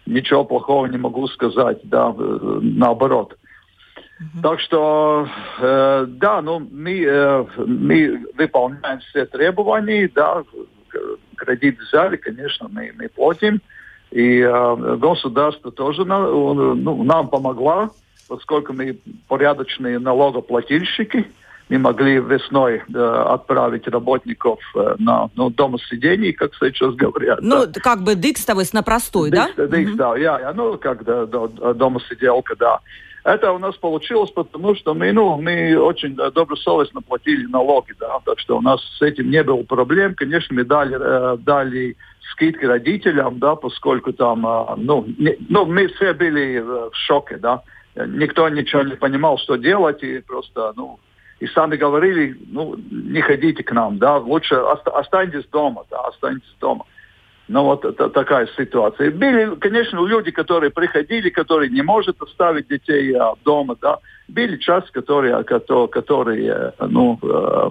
ничего 0.06 0.44
плохого 0.44 0.86
не 0.86 0.98
могу 0.98 1.26
сказать, 1.28 1.80
да, 1.84 2.14
э, 2.16 2.58
наоборот. 2.62 3.36
Mm-hmm. 4.20 4.42
Так 4.42 4.60
что, 4.60 5.28
э, 5.58 6.06
да, 6.08 6.40
ну, 6.40 6.60
мы, 6.60 7.02
э, 7.02 7.44
мы 7.56 8.24
выполняем 8.36 9.00
все 9.00 9.26
требования, 9.26 10.10
да, 10.14 10.42
кредит 11.36 11.78
взяли, 11.80 12.16
конечно, 12.16 12.68
мы, 12.70 12.92
мы 12.96 13.08
платим. 13.08 13.60
И 14.10 14.40
э, 14.40 14.96
государство 14.96 15.70
тоже 15.70 16.04
на, 16.04 16.20
ну, 16.20 17.02
нам 17.02 17.28
помогло, 17.28 17.90
поскольку 18.28 18.72
мы 18.72 18.98
порядочные 19.28 19.98
налогоплательщики 19.98 21.26
мы 21.68 21.78
могли 21.78 22.18
весной 22.18 22.82
э, 22.94 23.24
отправить 23.28 23.88
работников 23.88 24.60
э, 24.74 24.94
на 24.98 25.28
ну, 25.34 25.50
домосидение, 25.50 26.32
как 26.32 26.54
сейчас 26.54 26.94
говорят. 26.94 27.40
Ну, 27.42 27.66
да. 27.66 27.80
как 27.80 28.02
бы 28.02 28.14
дикстовость 28.14 28.72
на 28.72 28.82
простой, 28.82 29.30
дикс, 29.30 29.54
да? 29.56 29.66
Дикс, 29.66 29.90
mm-hmm. 29.90 29.96
да, 29.96 30.16
я, 30.16 30.40
я, 30.40 30.52
ну, 30.52 30.78
как 30.78 31.04
да, 31.04 31.26
да, 31.26 31.74
домосиделка, 31.74 32.54
да. 32.56 32.80
Это 33.24 33.50
у 33.50 33.58
нас 33.58 33.74
получилось, 33.76 34.30
потому 34.30 34.76
что 34.76 34.94
мы, 34.94 35.12
ну, 35.12 35.36
мы 35.36 35.76
очень 35.76 36.14
добросовестно 36.14 37.02
платили 37.02 37.46
налоги, 37.46 37.92
да, 37.98 38.20
так 38.24 38.38
что 38.38 38.58
у 38.58 38.60
нас 38.60 38.80
с 38.98 39.02
этим 39.02 39.30
не 39.30 39.42
было 39.42 39.64
проблем. 39.64 40.14
Конечно, 40.14 40.54
мы 40.54 40.64
дали, 40.64 40.96
э, 40.96 41.36
дали 41.38 41.96
скидки 42.30 42.64
родителям, 42.64 43.40
да, 43.40 43.56
поскольку 43.56 44.12
там, 44.12 44.46
э, 44.46 44.74
ну, 44.76 45.04
не, 45.18 45.36
ну, 45.48 45.66
мы 45.66 45.88
все 45.88 46.12
были 46.12 46.60
в 46.60 46.92
шоке, 46.92 47.38
да. 47.38 47.62
Никто 47.96 48.48
ничего 48.48 48.82
не 48.82 48.94
понимал, 48.94 49.38
что 49.38 49.56
делать, 49.56 50.02
и 50.04 50.20
просто, 50.20 50.72
ну, 50.76 51.00
и 51.40 51.46
сами 51.48 51.76
говорили, 51.76 52.36
ну, 52.48 52.76
не 52.90 53.20
ходите 53.20 53.62
к 53.62 53.72
нам, 53.72 53.98
да, 53.98 54.16
лучше 54.16 54.54
останьтесь 54.54 55.46
дома, 55.52 55.84
да, 55.90 56.00
останьтесь 56.02 56.54
дома. 56.60 56.84
Ну, 57.48 57.62
вот 57.62 57.84
это 57.84 58.08
такая 58.08 58.48
ситуация. 58.56 59.10
Были, 59.12 59.54
конечно, 59.56 60.04
люди, 60.04 60.32
которые 60.32 60.70
приходили, 60.70 61.30
которые 61.30 61.70
не 61.70 61.82
могут 61.82 62.20
оставить 62.20 62.66
детей 62.66 63.14
а, 63.14 63.34
дома, 63.44 63.76
да. 63.80 63.98
Были 64.26 64.56
часть, 64.56 64.90
которые, 64.90 65.44
которые, 65.44 65.86
которые 65.86 66.72
ну, 66.80 67.18
э, 67.22 67.70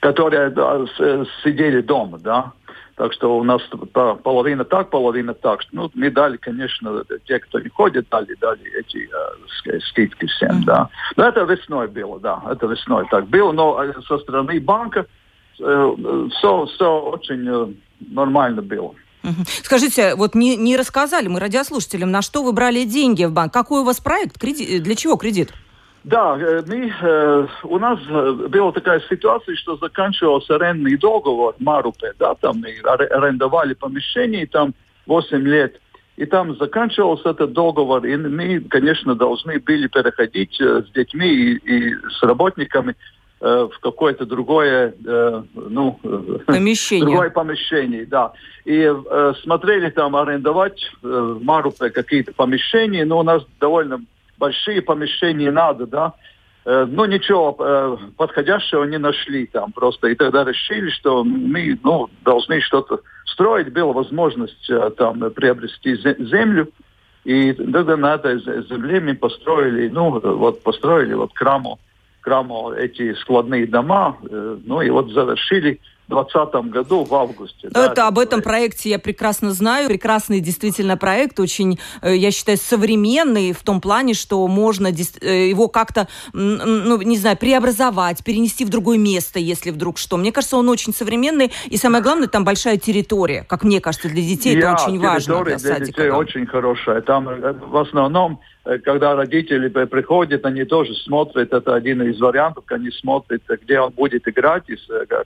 которые 0.00 0.50
да, 0.50 0.84
сидели 1.44 1.82
дома, 1.82 2.18
да. 2.18 2.52
Так 2.96 3.12
что 3.14 3.38
у 3.38 3.44
нас 3.44 3.62
половина 4.22 4.64
так, 4.64 4.90
половина 4.90 5.34
так. 5.34 5.60
Ну, 5.72 5.90
мы 5.94 6.10
дали, 6.10 6.36
конечно, 6.36 7.04
те, 7.26 7.38
кто 7.38 7.58
не 7.58 7.68
ходит, 7.68 8.06
дали, 8.10 8.34
дали 8.40 8.62
эти 8.78 9.08
э, 9.08 9.80
скидки 9.80 10.26
всем, 10.26 10.60
mm-hmm. 10.60 10.64
да. 10.64 10.88
Но 11.16 11.26
это 11.26 11.42
весной 11.42 11.88
было, 11.88 12.20
да, 12.20 12.42
это 12.50 12.66
весной 12.66 13.06
так 13.10 13.26
было. 13.28 13.52
Но 13.52 13.82
э, 13.82 13.94
со 14.06 14.18
стороны 14.18 14.60
банка 14.60 15.06
э, 15.58 15.94
все, 16.36 16.66
все 16.66 17.00
очень 17.00 17.48
э, 17.48 17.72
нормально 18.10 18.60
было. 18.60 18.94
Скажите, 19.62 20.14
вот 20.16 20.34
не, 20.34 20.56
не 20.56 20.76
рассказали 20.76 21.28
мы 21.28 21.40
радиослушателям, 21.40 22.10
на 22.10 22.22
что 22.22 22.42
вы 22.42 22.52
брали 22.52 22.84
деньги 22.84 23.24
в 23.24 23.32
банк? 23.32 23.52
Какой 23.52 23.80
у 23.80 23.84
вас 23.84 24.00
проект? 24.00 24.38
Кредит, 24.38 24.82
для 24.82 24.94
чего 24.96 25.16
кредит? 25.16 25.52
Да, 26.04 26.36
э, 26.36 26.62
мы, 26.66 26.92
э, 27.00 27.46
у 27.62 27.78
нас 27.78 27.98
э, 28.08 28.32
была 28.48 28.72
такая 28.72 29.00
ситуация, 29.08 29.54
что 29.54 29.76
заканчивался 29.76 30.56
арендный 30.56 30.96
договор 30.96 31.54
Марупе, 31.60 32.12
да, 32.18 32.34
там 32.34 32.60
мы 32.60 32.70
арендовали 32.84 33.74
помещение, 33.74 34.46
там 34.46 34.74
8 35.06 35.46
лет, 35.46 35.80
и 36.16 36.26
там 36.26 36.56
заканчивался 36.56 37.30
этот 37.30 37.52
договор, 37.52 38.04
и 38.04 38.16
мы, 38.16 38.60
конечно, 38.60 39.14
должны 39.14 39.60
были 39.60 39.86
переходить 39.86 40.60
с 40.60 40.90
детьми 40.92 41.28
и, 41.28 41.54
и 41.56 41.94
с 42.10 42.22
работниками 42.22 42.96
в 43.40 43.72
какое-то 43.80 44.24
другое, 44.24 44.94
ну, 45.02 45.98
помещение. 46.46 47.06
другое 47.06 47.30
помещение, 47.30 48.06
да. 48.06 48.32
И 48.64 48.78
э, 48.88 49.32
смотрели 49.42 49.90
там 49.90 50.14
арендовать 50.14 50.80
э, 51.02 51.08
в 51.08 51.42
Марупе 51.42 51.90
какие-то 51.90 52.32
помещения, 52.32 53.04
но 53.04 53.18
у 53.18 53.24
нас 53.24 53.42
довольно 53.58 54.04
большие 54.42 54.82
помещения 54.82 55.52
надо, 55.52 55.86
да. 55.86 56.14
Э, 56.64 56.84
ну, 56.88 57.04
ничего 57.04 57.56
э, 57.60 57.96
подходящего 58.16 58.82
не 58.84 58.98
нашли 58.98 59.46
там 59.46 59.70
просто. 59.70 60.08
И 60.08 60.16
тогда 60.16 60.42
решили, 60.42 60.90
что 60.90 61.22
мы 61.22 61.78
ну, 61.84 62.10
должны 62.24 62.60
что-то 62.60 63.02
строить. 63.24 63.72
Была 63.72 63.92
возможность 63.92 64.68
э, 64.68 64.90
там 64.98 65.20
приобрести 65.30 65.94
землю. 65.94 66.68
И 67.24 67.52
тогда 67.52 67.96
на 67.96 68.14
этой 68.14 68.40
земле 68.40 68.98
мы 69.00 69.14
построили, 69.14 69.88
ну, 69.88 70.18
вот 70.18 70.64
построили 70.64 71.14
вот 71.14 71.32
краму, 71.32 71.78
краму 72.20 72.72
эти 72.72 73.14
складные 73.14 73.68
дома, 73.68 74.16
ну 74.66 74.82
и 74.82 74.90
вот 74.90 75.08
завершили 75.12 75.78
2020 76.14 76.70
году 76.70 77.04
в 77.04 77.14
августе. 77.14 77.68
Да, 77.70 77.86
это 77.86 78.06
об 78.06 78.18
этом 78.18 78.42
проекте 78.42 78.90
я 78.90 78.98
прекрасно 78.98 79.52
знаю. 79.52 79.88
Прекрасный 79.88 80.40
действительно 80.40 80.96
проект, 80.96 81.40
очень, 81.40 81.78
э, 82.02 82.16
я 82.16 82.30
считаю, 82.30 82.58
современный 82.58 83.52
в 83.52 83.62
том 83.62 83.80
плане, 83.80 84.14
что 84.14 84.46
можно 84.46 84.88
э, 84.88 85.48
его 85.48 85.68
как-то, 85.68 86.08
ну, 86.32 87.00
не 87.02 87.16
знаю, 87.16 87.36
преобразовать, 87.36 88.24
перенести 88.24 88.64
в 88.64 88.68
другое 88.68 88.98
место, 88.98 89.38
если 89.38 89.70
вдруг 89.70 89.98
что. 89.98 90.16
Мне 90.16 90.32
кажется, 90.32 90.56
он 90.56 90.68
очень 90.68 90.94
современный, 90.94 91.52
и 91.66 91.76
самое 91.76 92.02
главное, 92.02 92.28
там 92.28 92.44
большая 92.44 92.76
территория. 92.76 93.44
Как 93.48 93.64
мне 93.64 93.80
кажется, 93.80 94.08
для 94.08 94.22
детей 94.22 94.56
я, 94.56 94.72
это 94.72 94.84
очень 94.84 95.00
важно. 95.00 95.44
Для, 95.44 95.56
для 95.56 95.80
детей 95.80 96.10
да. 96.10 96.18
очень 96.18 96.46
хорошая. 96.46 97.00
Там 97.02 97.28
э, 97.28 97.52
в 97.52 97.76
основном 97.76 98.40
когда 98.84 99.16
родители 99.16 99.68
приходят, 99.68 100.46
они 100.46 100.64
тоже 100.64 100.94
смотрят, 100.94 101.52
это 101.52 101.74
один 101.74 102.02
из 102.02 102.20
вариантов, 102.20 102.64
они 102.68 102.90
смотрят, 102.90 103.42
где 103.62 103.80
он 103.80 103.90
будет 103.90 104.26
играть, 104.28 104.64
и 104.68 104.76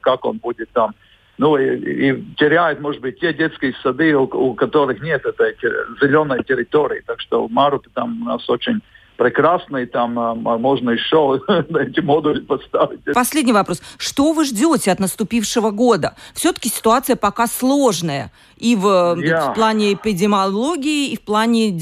как 0.01 0.25
он 0.25 0.39
будет 0.39 0.71
там. 0.71 0.95
Ну 1.39 1.59
и, 1.59 2.09
и 2.09 2.25
теряет, 2.37 2.81
может 2.81 3.03
быть, 3.03 3.21
те 3.21 3.35
детские 3.35 3.75
сады, 3.83 4.17
у, 4.17 4.23
у 4.23 4.55
которых 4.55 5.03
нет 5.03 5.25
этой 5.27 5.55
зеленой 6.01 6.43
территории. 6.45 7.03
Так 7.07 7.21
что 7.21 7.47
в 7.47 7.51
Марупе 7.51 7.91
там 7.93 8.23
у 8.23 8.25
нас 8.25 8.49
очень 8.49 8.81
прекрасно, 9.17 9.79
и 9.79 9.87
там 9.87 10.19
а, 10.19 10.35
можно 10.35 10.91
еще 10.91 11.41
эти 11.49 12.01
модули 12.01 12.41
поставить. 12.41 13.01
Последний 13.15 13.53
вопрос. 13.53 13.83
Что 13.99 14.33
вы 14.33 14.45
ждете 14.45 14.93
от 14.93 15.01
наступившего 15.01 15.71
года? 15.71 16.15
Все-таки 16.35 16.69
ситуация 16.69 17.17
пока 17.17 17.47
сложная. 17.47 18.31
И 18.57 18.75
в, 18.75 18.87
yeah. 18.87 19.51
в 19.51 19.55
плане 19.55 19.95
эпидемиологии, 19.95 21.11
и 21.11 21.17
в 21.17 21.21
плане 21.21 21.79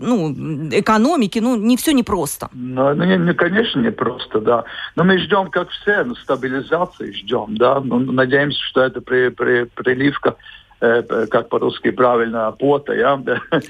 ну, 0.00 0.32
экономики. 0.70 1.38
Ну, 1.38 1.56
не 1.56 1.76
все 1.76 1.92
непросто. 1.92 2.50
Ну, 2.52 2.94
ну 2.94 3.04
не, 3.04 3.16
не, 3.16 3.34
конечно, 3.34 3.80
не 3.80 3.90
просто, 3.90 4.40
да. 4.40 4.64
Но 4.94 5.04
мы 5.04 5.18
ждем, 5.18 5.48
как 5.50 5.70
все, 5.70 6.04
ну, 6.04 6.14
стабилизации 6.16 7.12
ждем, 7.12 7.56
да. 7.56 7.80
Ну, 7.80 7.98
надеемся, 7.98 8.60
что 8.62 8.82
это 8.82 9.00
при, 9.00 9.28
при, 9.30 9.64
приливка 9.64 10.36
Э, 10.36 10.67
как 10.78 11.48
по-русски 11.48 11.90
правильно, 11.90 12.52
пота, 12.52 12.92
я, 12.92 13.20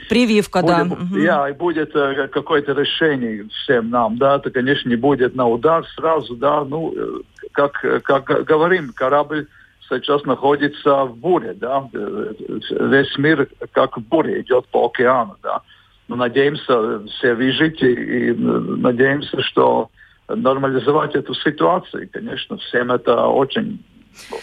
Прививка, 0.09 0.61
будет, 0.61 0.89
да. 1.13 1.19
Я, 1.19 1.49
и 1.49 1.53
будет 1.53 1.97
э, 1.97 2.29
какое-то 2.29 2.73
решение 2.73 3.49
всем 3.49 3.91
нам, 3.91 4.19
да, 4.19 4.37
это, 4.37 4.51
конечно, 4.51 4.89
не 4.89 4.97
будет 4.97 5.35
на 5.35 5.47
удар 5.47 5.87
сразу, 5.97 6.37
да, 6.37 6.65
ну, 6.65 6.93
э, 6.95 7.21
как, 7.53 7.73
как 8.03 8.45
говорим, 8.45 8.93
корабль 8.95 9.47
сейчас 9.89 10.25
находится 10.25 11.05
в 11.05 11.17
буре, 11.17 11.55
да, 11.55 11.89
весь 11.93 13.17
мир 13.17 13.49
как 13.73 13.97
в 13.97 14.03
буре 14.03 14.43
идет 14.43 14.67
по 14.67 14.87
океану, 14.87 15.37
да. 15.43 15.63
Но 16.09 16.17
надеемся 16.17 17.01
все 17.07 17.35
выжить 17.35 17.83
и, 17.83 17.93
и 17.93 18.33
надеемся, 18.33 19.43
что 19.43 19.89
нормализовать 20.29 21.15
эту 21.15 21.35
ситуацию. 21.35 22.09
Конечно, 22.13 22.59
всем 22.59 22.93
это 22.93 23.27
очень 23.27 23.83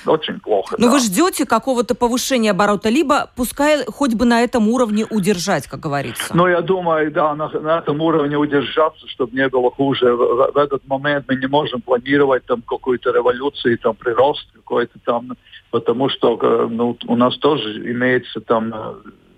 очень 0.05 0.39
плохо. 0.39 0.75
Но 0.77 0.87
да. 0.87 0.93
вы 0.93 0.99
ждете 0.99 1.45
какого-то 1.45 1.95
повышения 1.95 2.51
оборота, 2.51 2.89
либо 2.89 3.29
пускай 3.35 3.85
хоть 3.85 4.13
бы 4.13 4.25
на 4.25 4.41
этом 4.41 4.67
уровне 4.67 5.05
удержать, 5.09 5.67
как 5.67 5.79
говорится? 5.79 6.35
Ну, 6.35 6.47
я 6.47 6.61
думаю, 6.61 7.11
да, 7.11 7.35
на, 7.35 7.49
на 7.49 7.79
этом 7.79 8.01
уровне 8.01 8.37
удержаться, 8.37 9.07
чтобы 9.07 9.35
не 9.35 9.47
было 9.49 9.71
хуже. 9.71 10.13
В, 10.13 10.51
в 10.53 10.57
этот 10.57 10.87
момент 10.87 11.25
мы 11.27 11.35
не 11.35 11.47
можем 11.47 11.81
планировать 11.81 12.45
там 12.45 12.61
какую-то 12.61 13.11
революцию, 13.11 13.77
там 13.77 13.95
прирост 13.95 14.47
какой-то 14.53 14.99
там, 15.05 15.33
потому 15.71 16.09
что 16.09 16.39
э, 16.41 16.67
ну, 16.69 16.97
у 17.07 17.15
нас 17.15 17.37
тоже 17.37 17.91
имеется 17.91 18.41
там 18.41 18.73
э, 18.73 18.93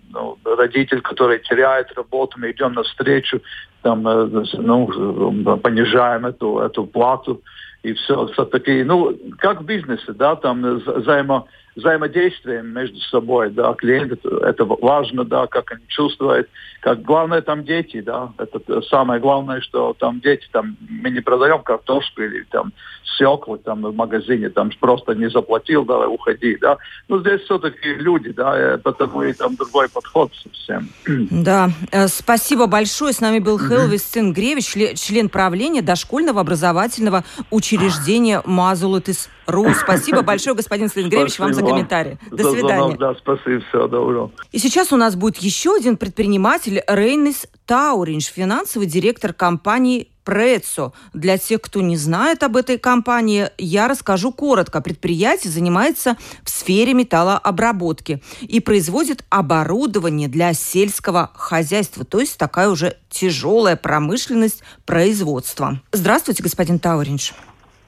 ну, 0.09 0.37
родитель, 0.43 1.01
который 1.01 1.39
теряет 1.39 1.91
работу, 1.95 2.39
мы 2.39 2.51
идем 2.51 2.73
навстречу, 2.73 3.41
там, 3.81 4.07
э, 4.07 4.45
ну, 4.53 5.57
понижаем 5.57 6.25
эту, 6.25 6.59
эту 6.59 6.85
плату 6.85 7.41
и 7.87 7.93
все, 7.93 8.27
все-таки, 8.27 8.83
ну, 8.83 9.17
как 9.39 9.61
в 9.61 9.65
бизнесе, 9.65 10.11
да, 10.11 10.35
там 10.35 10.61
взаимо, 10.61 11.47
взаимодействием 11.77 12.73
между 12.73 12.99
собой, 13.01 13.51
да, 13.51 13.73
клиент, 13.73 14.25
это 14.25 14.65
важно, 14.65 15.23
да, 15.23 15.45
как 15.45 15.71
они 15.71 15.83
чувствуют, 15.87 16.49
как 16.81 17.03
главное 17.03 17.41
там 17.41 17.63
дети, 17.63 18.01
да, 18.01 18.33
это 18.39 18.81
самое 18.81 19.21
главное, 19.21 19.61
что 19.61 19.93
там 19.93 20.19
дети, 20.19 20.47
там, 20.51 20.75
мы 20.89 21.11
не 21.11 21.21
продаем 21.21 21.61
картошку 21.61 22.23
или 22.23 22.43
там 22.49 22.73
свеклы 23.15 23.59
там 23.59 23.83
в 23.83 23.95
магазине, 23.95 24.49
там 24.49 24.71
просто 24.79 25.13
не 25.13 25.29
заплатил, 25.29 25.85
давай 25.85 26.07
уходи, 26.07 26.57
да, 26.59 26.77
ну, 27.07 27.19
здесь 27.19 27.41
все-таки 27.41 27.93
люди, 27.93 28.31
да, 28.31 28.79
потому 28.83 29.21
и 29.21 29.33
там 29.33 29.55
другой 29.55 29.87
подход 29.87 30.31
совсем. 30.43 30.89
Да, 31.47 31.69
э, 31.91 32.07
спасибо 32.07 32.65
большое, 32.65 33.13
с 33.13 33.21
нами 33.21 33.39
был 33.39 33.59
Хелвис 33.59 34.03
Ценгревич, 34.03 34.99
член 34.99 35.29
правления 35.29 35.81
дошкольного 35.81 36.41
образовательного 36.41 37.23
учреждения 37.51 38.41
Мазулатис 38.45 39.29
РУ. 39.47 39.73
Спасибо 39.73 40.21
большое, 40.21 40.55
господин 40.55 40.89
Слингревич, 40.89 41.39
вам 41.39 41.53
за 41.53 41.61
комментарий. 41.61 42.17
До 42.29 42.43
за 42.43 42.51
свидания. 42.51 42.77
Звонок, 42.77 42.97
да, 42.99 43.15
спасибо, 43.15 43.61
всего 43.69 43.87
доброго. 43.87 44.31
И 44.51 44.59
сейчас 44.59 44.91
у 44.91 44.97
нас 44.97 45.15
будет 45.15 45.37
еще 45.37 45.75
один 45.75 45.97
предприниматель 45.97 46.83
Рейнис 46.87 47.47
Тауринш, 47.65 48.25
финансовый 48.25 48.85
директор 48.85 49.33
компании 49.33 50.09
Прецо. 50.27 50.91
Для 51.13 51.37
тех, 51.37 51.61
кто 51.61 51.79
не 51.79 51.95
знает 51.95 52.43
об 52.43 52.57
этой 52.57 52.77
компании, 52.77 53.49
я 53.57 53.87
расскажу 53.87 54.33
коротко. 54.33 54.81
Предприятие 54.81 55.53
занимается 55.53 56.17
в 56.43 56.49
сфере 56.49 56.93
металлообработки 56.93 58.21
и 58.41 58.59
производит 58.59 59.23
оборудование 59.29 60.27
для 60.27 60.53
сельского 60.53 61.31
хозяйства, 61.33 62.03
то 62.03 62.19
есть 62.19 62.37
такая 62.37 62.67
уже 62.67 62.97
тяжелая 63.09 63.77
промышленность 63.77 64.63
производства. 64.85 65.81
Здравствуйте, 65.93 66.43
господин 66.43 66.79
Тауринш. 66.79 67.33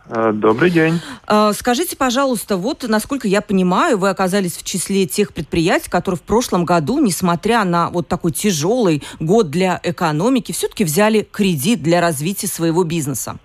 Э, 0.09 0.31
добрый 0.33 0.71
день. 0.71 0.99
Э, 1.27 1.51
скажите, 1.53 1.95
пожалуйста, 1.95 2.57
вот, 2.57 2.83
насколько 2.87 3.27
я 3.27 3.41
понимаю, 3.41 3.97
вы 3.97 4.09
оказались 4.09 4.57
в 4.57 4.63
числе 4.63 5.05
тех 5.05 5.33
предприятий, 5.33 5.89
которые 5.89 6.17
в 6.17 6.23
прошлом 6.23 6.65
году, 6.65 6.99
несмотря 6.99 7.63
на 7.63 7.89
вот 7.89 8.07
такой 8.07 8.31
тяжелый 8.31 9.03
год 9.19 9.51
для 9.51 9.79
экономики, 9.83 10.51
все-таки 10.51 10.83
взяли 10.83 11.27
кредит 11.31 11.83
для 11.83 12.01
развития 12.01 12.47
своего 12.47 12.83
бизнеса. 12.83 13.37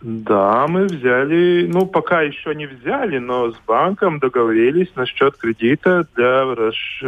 Да, 0.00 0.66
мы 0.66 0.86
взяли, 0.86 1.68
ну, 1.70 1.86
пока 1.86 2.22
еще 2.22 2.54
не 2.54 2.66
взяли, 2.66 3.18
но 3.18 3.52
с 3.52 3.56
банком 3.66 4.18
договорились 4.18 4.88
насчет 4.96 5.36
кредита 5.36 6.06
для 6.16 6.54
расш 6.54 7.04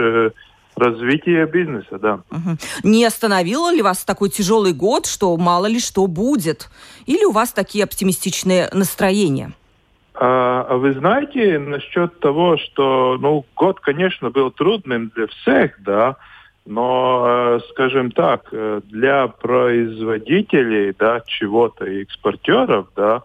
развитие 0.76 1.46
бизнеса, 1.46 1.98
да. 1.98 2.14
Угу. 2.30 2.56
Не 2.84 3.04
остановило 3.04 3.72
ли 3.72 3.82
вас 3.82 4.04
такой 4.04 4.30
тяжелый 4.30 4.72
год, 4.72 5.06
что 5.06 5.36
мало 5.36 5.66
ли 5.66 5.80
что 5.80 6.06
будет? 6.06 6.68
Или 7.06 7.24
у 7.24 7.32
вас 7.32 7.52
такие 7.52 7.84
оптимистичные 7.84 8.68
настроения? 8.72 9.52
А, 10.14 10.66
а 10.68 10.76
вы 10.76 10.92
знаете 10.92 11.58
насчет 11.58 12.20
того, 12.20 12.56
что, 12.56 13.18
ну, 13.20 13.44
год, 13.56 13.80
конечно, 13.80 14.30
был 14.30 14.50
трудным 14.50 15.10
для 15.14 15.26
всех, 15.26 15.82
да, 15.82 16.16
но, 16.66 17.24
э, 17.26 17.60
скажем 17.70 18.10
так, 18.10 18.48
э, 18.52 18.80
для 18.84 19.26
производителей, 19.26 20.94
да, 20.98 21.20
чего-то 21.26 21.84
и 21.84 22.02
экспортеров, 22.02 22.88
да, 22.96 23.22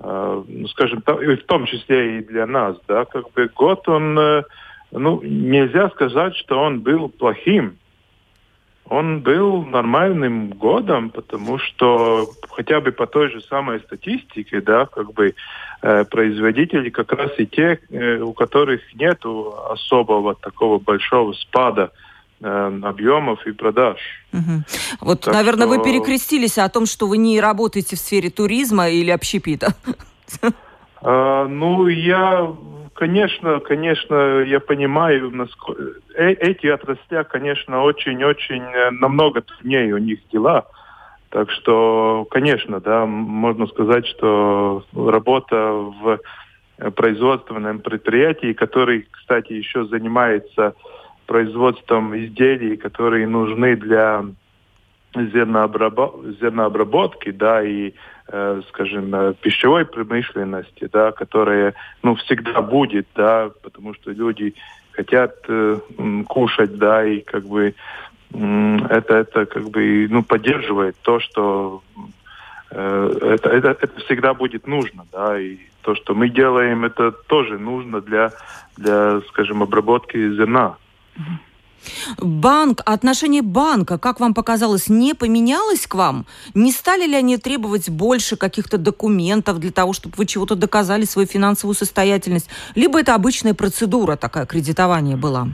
э, 0.00 0.42
ну, 0.46 0.68
скажем 0.68 1.02
так, 1.02 1.20
в 1.20 1.44
том 1.44 1.66
числе 1.66 2.18
и 2.18 2.24
для 2.24 2.46
нас, 2.46 2.76
да, 2.86 3.04
как 3.04 3.30
бы 3.32 3.50
год 3.54 3.88
он 3.88 4.44
ну, 4.90 5.20
нельзя 5.22 5.90
сказать, 5.90 6.36
что 6.36 6.60
он 6.60 6.80
был 6.80 7.08
плохим. 7.08 7.78
Он 8.88 9.20
был 9.20 9.64
нормальным 9.64 10.48
годом, 10.48 11.10
потому 11.10 11.58
что 11.58 12.26
хотя 12.50 12.80
бы 12.80 12.90
по 12.90 13.06
той 13.06 13.30
же 13.30 13.42
самой 13.42 13.80
статистике, 13.80 14.62
да, 14.62 14.86
как 14.86 15.12
бы 15.12 15.34
э, 15.82 16.04
производители 16.04 16.88
как 16.88 17.12
раз 17.12 17.32
и 17.36 17.46
те, 17.46 17.80
э, 17.90 18.18
у 18.20 18.32
которых 18.32 18.80
нет 18.94 19.20
особого 19.24 20.34
такого 20.36 20.78
большого 20.78 21.34
спада 21.34 21.90
э, 22.40 22.80
объемов 22.82 23.46
и 23.46 23.52
продаж. 23.52 23.98
Угу. 24.32 24.62
Вот, 25.02 25.20
так 25.20 25.34
наверное, 25.34 25.66
что... 25.66 25.76
вы 25.76 25.84
перекрестились 25.84 26.56
о 26.56 26.68
том, 26.70 26.86
что 26.86 27.06
вы 27.06 27.18
не 27.18 27.38
работаете 27.42 27.94
в 27.94 27.98
сфере 27.98 28.30
туризма 28.30 28.88
или 28.88 29.10
общепита. 29.10 29.74
А, 31.00 31.46
ну, 31.46 31.86
я 31.88 32.52
конечно, 32.98 33.60
конечно, 33.60 34.42
я 34.42 34.58
понимаю, 34.58 35.30
насколько... 35.30 36.00
Э, 36.16 36.32
эти 36.32 36.66
отрасли, 36.66 37.24
конечно, 37.30 37.84
очень-очень 37.84 38.62
э, 38.62 38.90
намного 38.90 39.40
труднее 39.40 39.94
у 39.94 39.98
них 39.98 40.18
дела. 40.32 40.66
Так 41.30 41.48
что, 41.52 42.26
конечно, 42.28 42.80
да, 42.80 43.06
можно 43.06 43.68
сказать, 43.68 44.04
что 44.08 44.84
работа 44.96 45.72
в 45.72 46.18
производственном 46.96 47.78
предприятии, 47.78 48.52
который, 48.52 49.06
кстати, 49.10 49.52
еще 49.52 49.84
занимается 49.84 50.74
производством 51.26 52.16
изделий, 52.16 52.76
которые 52.76 53.28
нужны 53.28 53.76
для 53.76 54.24
зернообработки, 55.14 57.30
да, 57.30 57.62
и, 57.62 57.90
э, 57.90 57.92
скажем, 58.68 59.14
э, 59.14 59.34
пищевой 59.40 59.84
промышленности, 59.84 60.88
да, 60.92 61.12
которая, 61.12 61.74
ну, 62.02 62.14
всегда 62.16 62.60
будет, 62.60 63.06
да, 63.14 63.50
потому 63.62 63.94
что 63.94 64.10
люди 64.10 64.54
хотят 64.92 65.36
э, 65.48 65.78
кушать, 66.26 66.76
да, 66.76 67.04
и 67.04 67.20
как 67.20 67.44
бы 67.44 67.74
э, 68.34 68.78
это, 68.90 69.14
это 69.14 69.46
как 69.46 69.70
бы, 69.70 70.06
ну, 70.10 70.22
поддерживает 70.22 70.96
то, 71.02 71.20
что 71.20 71.82
э, 72.70 73.18
это, 73.22 73.48
это, 73.48 73.76
это 73.80 74.00
всегда 74.00 74.34
будет 74.34 74.66
нужно, 74.66 75.06
да, 75.12 75.40
и 75.40 75.56
то, 75.82 75.94
что 75.94 76.14
мы 76.14 76.28
делаем, 76.28 76.84
это 76.84 77.12
тоже 77.12 77.58
нужно 77.58 78.00
для, 78.00 78.32
для 78.76 79.20
скажем, 79.28 79.62
обработки 79.62 80.16
зерна. 80.34 80.76
Банк, 82.18 82.82
отношение 82.84 83.42
банка, 83.42 83.98
как 83.98 84.20
вам 84.20 84.34
показалось, 84.34 84.88
не 84.88 85.14
поменялось 85.14 85.86
к 85.86 85.94
вам? 85.94 86.26
Не 86.54 86.72
стали 86.72 87.06
ли 87.06 87.14
они 87.14 87.36
требовать 87.38 87.90
больше 87.90 88.36
каких-то 88.36 88.78
документов 88.78 89.58
для 89.58 89.70
того, 89.70 89.92
чтобы 89.92 90.14
вы 90.16 90.26
чего-то 90.26 90.54
доказали 90.54 91.04
свою 91.04 91.28
финансовую 91.28 91.74
состоятельность? 91.74 92.48
Либо 92.74 93.00
это 93.00 93.14
обычная 93.14 93.54
процедура 93.54 94.16
такая 94.16 94.46
кредитование 94.46 95.16
была? 95.16 95.48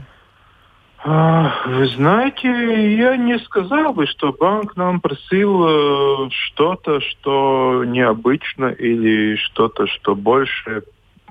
А, 1.07 1.51
вы 1.67 1.87
знаете, 1.89 2.47
я 2.95 3.15
не 3.15 3.37
сказал 3.37 3.93
бы, 3.93 4.07
что 4.07 4.33
банк 4.33 4.75
нам 4.75 4.99
просил 4.99 5.63
э, 5.63 6.29
что-то, 6.31 6.99
что 6.99 7.83
необычно 7.85 8.65
или 8.65 9.35
что-то, 9.35 9.85
что 9.85 10.15
больше 10.15 10.81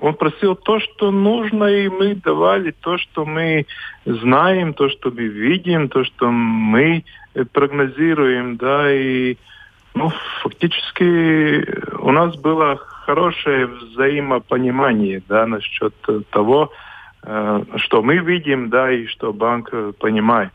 он 0.01 0.15
просил 0.15 0.57
то, 0.57 0.81
что 0.81 1.11
нужно, 1.11 1.65
и 1.65 1.89
мы 1.89 2.15
давали 2.15 2.73
то, 2.73 2.99
что 2.99 3.25
мы 3.25 3.67
знаем, 4.05 4.75
то, 4.75 4.89
что 4.89 5.11
мы 5.11 5.27
видим, 5.27 5.89
то, 5.89 6.05
что 6.05 6.31
мы 6.31 7.05
э, 7.35 7.45
прогнозируем, 7.45 8.57
да, 8.57 8.93
и 8.93 9.37
ну, 9.95 10.11
фактически 10.43 11.95
у 12.01 12.11
нас 12.11 12.37
было 12.37 12.77
хорошее 12.77 13.67
взаимопонимание, 13.67 15.23
да, 15.29 15.47
насчет 15.47 15.95
того, 16.31 16.73
э, 17.23 17.65
что 17.77 18.03
мы 18.03 18.19
видим, 18.19 18.71
да, 18.71 18.91
и 18.91 19.07
что 19.07 19.33
банк 19.33 19.69
э, 19.73 19.93
понимает. 19.99 20.51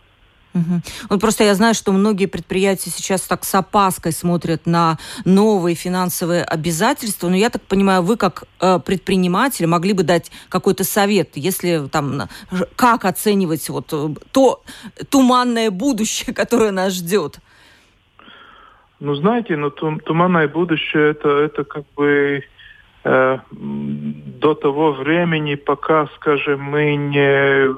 Угу. 0.54 0.82
Вот 1.10 1.22
просто 1.22 1.44
я 1.44 1.54
знаю, 1.54 1.76
что 1.76 1.92
многие 1.92 2.26
предприятия 2.26 2.90
сейчас 2.90 3.22
так 3.22 3.44
с 3.44 3.54
опаской 3.54 4.12
смотрят 4.12 4.66
на 4.66 4.98
новые 5.24 5.76
финансовые 5.76 6.44
обязательства, 6.44 7.30
но 7.30 7.36
я 7.36 7.50
так 7.52 7.62
понимаю, 7.62 8.02
вы 8.02 8.18
как 8.18 8.46
э, 8.60 8.80
предприниматель 8.80 9.68
могли 9.68 9.94
бы 9.94 10.04
дать 10.04 10.32
какой-то 10.50 10.84
совет, 10.84 11.32
если 11.36 11.88
там 11.88 12.24
как 12.76 13.06
оценивать 13.06 13.70
вот 13.70 13.90
э, 13.94 14.10
то 14.32 14.64
туманное 15.10 15.70
будущее, 15.70 16.34
которое 16.34 16.72
нас 16.72 16.94
ждет. 16.94 17.40
Ну 19.00 19.16
знаете, 19.16 19.56
ну 19.56 19.70
туманное 19.70 20.48
будущее 20.48 21.12
это 21.12 21.30
это 21.30 21.64
как 21.64 21.86
бы 21.96 22.44
э, 23.04 23.38
до 23.52 24.56
того 24.56 24.94
времени, 24.94 25.56
пока, 25.56 26.08
скажем, 26.16 26.62
мы 26.64 26.96
не 26.96 27.70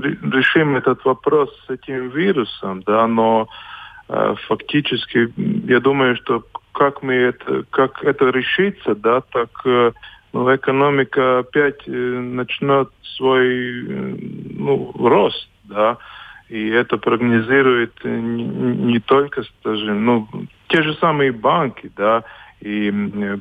решим 0.00 0.76
этот 0.76 1.04
вопрос 1.04 1.50
с 1.66 1.70
этим 1.70 2.10
вирусом, 2.10 2.82
да, 2.82 3.06
но 3.06 3.48
э, 4.08 4.34
фактически 4.46 5.32
я 5.70 5.80
думаю, 5.80 6.16
что 6.16 6.44
как 6.72 7.02
мы 7.02 7.14
это, 7.14 7.64
как 7.70 8.02
это 8.04 8.30
решится, 8.30 8.94
да, 8.94 9.20
так 9.20 9.50
э, 9.64 9.92
ну, 10.32 10.54
экономика 10.54 11.38
опять 11.38 11.86
э, 11.86 11.90
начнет 11.90 12.90
свой 13.16 13.46
э, 13.46 14.16
ну, 14.58 14.92
рост, 14.98 15.48
да, 15.64 15.98
и 16.48 16.68
это 16.68 16.98
прогнозирует 16.98 18.04
не, 18.04 18.44
не 18.44 19.00
только, 19.00 19.44
скажем, 19.44 20.04
ну, 20.04 20.28
те 20.68 20.82
же 20.82 20.94
самые 20.94 21.32
банки, 21.32 21.90
да, 21.96 22.24
и 22.60 22.92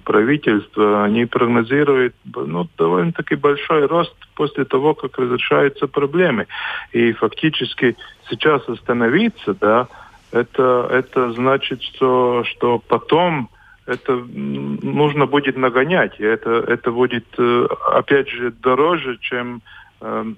правительство, 0.03 1.03
они 1.03 1.26
прогнозируют 1.26 2.14
ну, 2.36 2.68
довольно-таки 2.78 3.36
большой 3.36 3.86
рост 3.86 4.14
после 4.36 4.66
того, 4.66 4.93
как 4.93 5.18
разрешаются 5.18 5.88
проблемы. 5.88 6.47
И 6.91 7.14
фактически 7.14 7.95
сейчас 8.30 8.68
остановиться, 8.68 9.53
да, 9.53 9.88
это, 10.32 10.88
это 10.91 11.32
значит, 11.34 11.82
что, 11.84 12.43
что 12.45 12.80
потом 12.80 13.49
это 13.86 14.16
нужно 14.16 15.26
будет 15.26 15.57
нагонять. 15.57 16.20
И 16.20 16.24
это, 16.24 16.51
это 16.68 16.91
будет, 16.91 17.26
э, 17.38 17.68
опять 17.91 18.30
же, 18.30 18.51
дороже, 18.51 19.18
чем 19.20 19.61
э, 20.01 20.34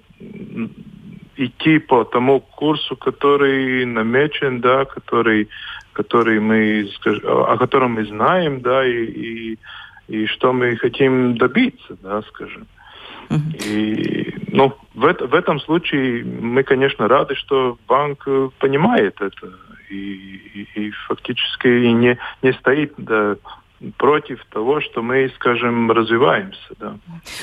идти 1.36 1.78
по 1.78 2.04
тому 2.04 2.40
курсу, 2.40 2.96
который 2.96 3.84
намечен, 3.84 4.60
да, 4.60 4.84
который 4.84 5.48
который 5.96 6.40
мы, 6.40 6.88
о 7.24 7.56
котором 7.56 7.92
мы 7.92 8.04
знаем, 8.04 8.60
да, 8.60 8.86
и, 8.86 9.04
и, 9.04 9.58
и 10.08 10.26
что 10.26 10.52
мы 10.52 10.76
хотим 10.76 11.36
добиться, 11.38 11.96
да, 12.02 12.22
скажем. 12.22 12.66
И, 13.64 14.34
ну, 14.52 14.74
в, 14.94 15.00
в 15.00 15.34
этом 15.34 15.58
случае 15.60 16.22
мы, 16.24 16.62
конечно, 16.62 17.08
рады, 17.08 17.34
что 17.34 17.78
банк 17.88 18.22
э, 18.26 18.50
понимает 18.58 19.20
это 19.20 19.50
и, 19.90 19.96
и, 20.54 20.68
и 20.74 20.90
фактически 21.08 21.66
не, 21.66 22.18
не 22.42 22.52
стоит 22.52 22.92
да, 22.98 23.36
против 23.96 24.44
того, 24.46 24.80
что 24.80 25.02
мы, 25.02 25.30
скажем, 25.36 25.90
развиваемся. 25.90 26.74
Да. 26.78 26.96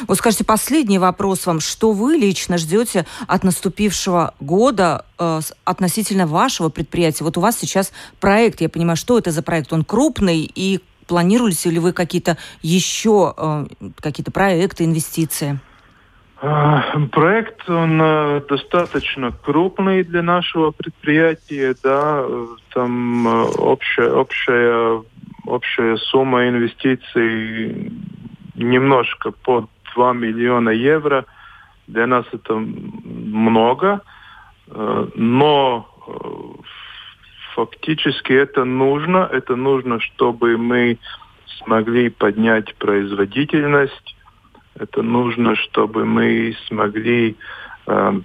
Вот 0.07 0.17
скажите, 0.17 0.43
последний 0.43 0.97
вопрос 0.97 1.45
вам. 1.45 1.59
Что 1.59 1.91
вы 1.91 2.15
лично 2.15 2.57
ждете 2.57 3.05
от 3.27 3.43
наступившего 3.43 4.34
года 4.39 5.05
э, 5.19 5.39
относительно 5.63 6.25
вашего 6.25 6.69
предприятия? 6.69 7.23
Вот 7.23 7.38
у 7.38 7.41
вас 7.41 7.57
сейчас 7.57 7.93
проект, 8.19 8.61
я 8.61 8.69
понимаю, 8.69 8.97
что 8.97 9.17
это 9.17 9.31
за 9.31 9.43
проект? 9.43 9.71
Он 9.73 9.84
крупный 9.84 10.49
и 10.55 10.79
планируете 11.07 11.69
ли 11.69 11.79
вы 11.79 11.93
какие-то 11.93 12.38
еще 12.61 13.34
э, 13.38 13.65
какие-то 13.99 14.31
проекты, 14.31 14.86
инвестиции? 14.86 15.59
А, 16.45 16.99
проект, 17.13 17.69
он 17.69 18.01
э, 18.01 18.41
достаточно 18.49 19.31
крупный 19.31 20.03
для 20.03 20.21
нашего 20.21 20.71
предприятия, 20.71 21.73
да, 21.81 22.25
там 22.73 23.27
э, 23.27 23.43
общая, 23.59 24.11
общая 24.11 25.03
общая 25.45 25.97
сумма 25.97 26.47
инвестиций 26.47 27.91
немножко 28.55 29.31
под 29.31 29.69
2 29.95 30.13
миллиона 30.13 30.69
евро. 30.69 31.25
Для 31.87 32.07
нас 32.07 32.25
это 32.31 32.55
много, 32.55 34.01
но 35.15 35.87
э, 36.07 36.63
фактически 37.55 38.33
это 38.33 38.63
нужно. 38.63 39.29
Это 39.31 39.55
нужно, 39.55 39.99
чтобы 39.99 40.57
мы 40.57 40.97
смогли 41.59 42.09
поднять 42.09 42.75
производительность. 42.75 44.15
Это 44.75 45.01
нужно, 45.01 45.55
чтобы 45.55 46.05
мы 46.05 46.55
смогли 46.67 47.35
э, 47.85 48.21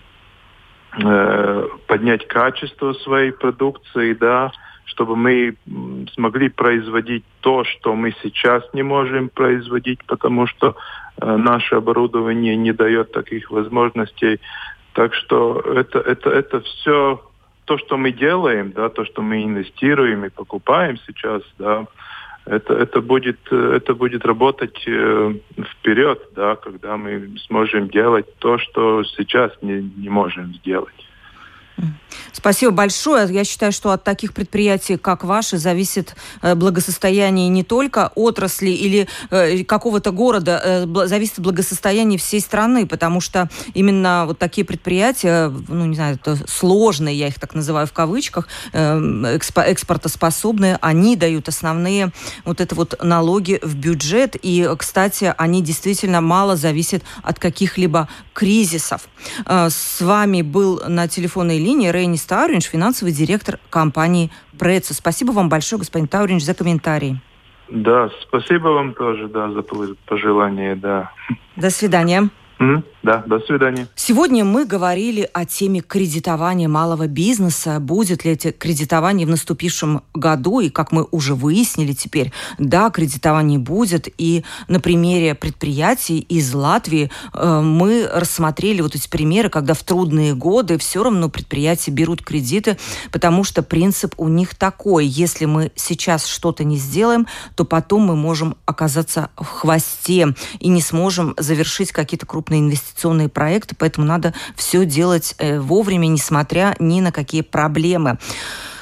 э, 0.98 1.68
поднять 1.86 2.26
качество 2.26 2.92
своей 2.94 3.32
продукции, 3.32 4.14
да, 4.14 4.50
чтобы 4.88 5.16
мы 5.16 5.54
смогли 6.14 6.48
производить 6.48 7.24
то, 7.40 7.64
что 7.64 7.94
мы 7.94 8.14
сейчас 8.22 8.62
не 8.72 8.82
можем 8.82 9.28
производить, 9.28 10.04
потому 10.06 10.46
что 10.46 10.76
э, 11.20 11.36
наше 11.36 11.76
оборудование 11.76 12.56
не 12.56 12.72
дает 12.72 13.12
таких 13.12 13.50
возможностей. 13.50 14.40
Так 14.94 15.14
что 15.14 15.60
это, 15.60 15.98
это, 15.98 16.30
это 16.30 16.60
все 16.60 17.22
то, 17.66 17.78
что 17.78 17.98
мы 17.98 18.12
делаем, 18.12 18.72
да, 18.72 18.88
то, 18.88 19.04
что 19.04 19.22
мы 19.22 19.44
инвестируем 19.44 20.24
и 20.24 20.30
покупаем 20.30 20.98
сейчас, 21.06 21.42
да, 21.58 21.86
это, 22.46 22.72
это, 22.72 23.02
будет, 23.02 23.52
это 23.52 23.94
будет 23.94 24.24
работать 24.24 24.82
э, 24.86 25.34
вперед, 25.72 26.18
да, 26.34 26.56
когда 26.56 26.96
мы 26.96 27.36
сможем 27.46 27.88
делать 27.88 28.26
то, 28.38 28.58
что 28.58 29.04
сейчас 29.04 29.52
не, 29.60 29.82
не 29.82 30.08
можем 30.08 30.54
сделать. 30.54 31.07
Спасибо 32.32 32.72
большое. 32.72 33.32
Я 33.32 33.44
считаю, 33.44 33.72
что 33.72 33.90
от 33.90 34.04
таких 34.04 34.32
предприятий, 34.32 34.96
как 34.96 35.24
ваши, 35.24 35.58
зависит 35.58 36.14
э, 36.42 36.54
благосостояние 36.54 37.48
не 37.48 37.64
только 37.64 38.12
отрасли 38.14 38.70
или 38.70 39.08
э, 39.30 39.64
какого-то 39.64 40.12
города, 40.12 40.60
э, 40.62 41.06
зависит 41.06 41.40
благосостояние 41.40 42.18
всей 42.18 42.40
страны, 42.40 42.86
потому 42.86 43.20
что 43.20 43.48
именно 43.74 44.24
вот 44.26 44.38
такие 44.38 44.64
предприятия, 44.64 45.52
ну, 45.68 45.86
не 45.86 45.96
знаю, 45.96 46.16
это 46.16 46.38
сложные, 46.48 47.16
я 47.16 47.28
их 47.28 47.38
так 47.38 47.54
называю 47.54 47.86
в 47.86 47.92
кавычках, 47.92 48.48
экспортоспособные, 48.72 50.78
они 50.80 51.16
дают 51.16 51.48
основные 51.48 52.12
вот 52.44 52.60
это 52.60 52.74
вот 52.74 53.02
налоги 53.02 53.58
в 53.62 53.74
бюджет. 53.74 54.36
И, 54.40 54.68
кстати, 54.78 55.34
они 55.36 55.62
действительно 55.62 56.20
мало 56.20 56.56
зависят 56.56 57.02
от 57.22 57.38
каких-либо 57.38 58.08
кризисов. 58.32 59.08
С 59.46 60.00
вами 60.00 60.42
был 60.42 60.82
на 60.86 61.08
телефонной 61.08 61.58
линии 61.58 61.67
Рейнис 61.74 62.24
Тауринш, 62.24 62.64
финансовый 62.64 63.12
директор 63.12 63.58
компании 63.70 64.30
Прецо. 64.58 64.94
Спасибо 64.94 65.32
вам 65.32 65.48
большое, 65.48 65.78
господин 65.78 66.08
Тауринш, 66.08 66.44
за 66.44 66.54
комментарий. 66.54 67.20
Да, 67.68 68.10
спасибо 68.22 68.68
вам 68.68 68.94
тоже, 68.94 69.28
да, 69.28 69.50
за 69.50 69.62
пожелание, 70.06 70.74
да. 70.74 71.12
До 71.56 71.70
свидания. 71.70 72.30
Mm-hmm. 72.58 72.82
Да, 73.02 73.22
до 73.26 73.38
свидания. 73.40 73.86
Сегодня 73.94 74.44
мы 74.44 74.64
говорили 74.64 75.28
о 75.32 75.44
теме 75.44 75.80
кредитования 75.80 76.68
малого 76.68 77.06
бизнеса. 77.06 77.78
Будет 77.78 78.24
ли 78.24 78.32
это 78.32 78.50
кредитование 78.50 79.24
в 79.24 79.30
наступившем 79.30 80.02
году? 80.14 80.58
И 80.60 80.68
как 80.68 80.90
мы 80.90 81.06
уже 81.12 81.34
выяснили 81.36 81.92
теперь, 81.92 82.32
да, 82.58 82.90
кредитование 82.90 83.60
будет. 83.60 84.08
И 84.18 84.44
на 84.66 84.80
примере 84.80 85.36
предприятий 85.36 86.18
из 86.18 86.52
Латвии 86.52 87.10
э, 87.34 87.60
мы 87.60 88.08
рассмотрели 88.12 88.80
вот 88.80 88.96
эти 88.96 89.08
примеры, 89.08 89.48
когда 89.48 89.74
в 89.74 89.82
трудные 89.84 90.34
годы 90.34 90.76
все 90.76 91.04
равно 91.04 91.28
предприятия 91.28 91.92
берут 91.92 92.22
кредиты, 92.22 92.78
потому 93.12 93.44
что 93.44 93.62
принцип 93.62 94.14
у 94.16 94.26
них 94.26 94.56
такой. 94.56 95.06
Если 95.06 95.44
мы 95.44 95.70
сейчас 95.76 96.26
что-то 96.26 96.64
не 96.64 96.76
сделаем, 96.76 97.28
то 97.54 97.64
потом 97.64 98.02
мы 98.02 98.16
можем 98.16 98.56
оказаться 98.66 99.30
в 99.36 99.44
хвосте 99.44 100.34
и 100.58 100.68
не 100.68 100.82
сможем 100.82 101.34
завершить 101.38 101.92
какие-то 101.92 102.26
крупные 102.26 102.60
инвестиции 102.60 102.87
инвестиционные 102.98 103.28
проекты, 103.28 103.74
поэтому 103.78 104.06
надо 104.06 104.34
все 104.56 104.84
делать 104.84 105.34
э, 105.38 105.60
вовремя, 105.60 106.06
несмотря 106.06 106.74
ни 106.78 107.00
на 107.00 107.12
какие 107.12 107.42
проблемы. 107.42 108.18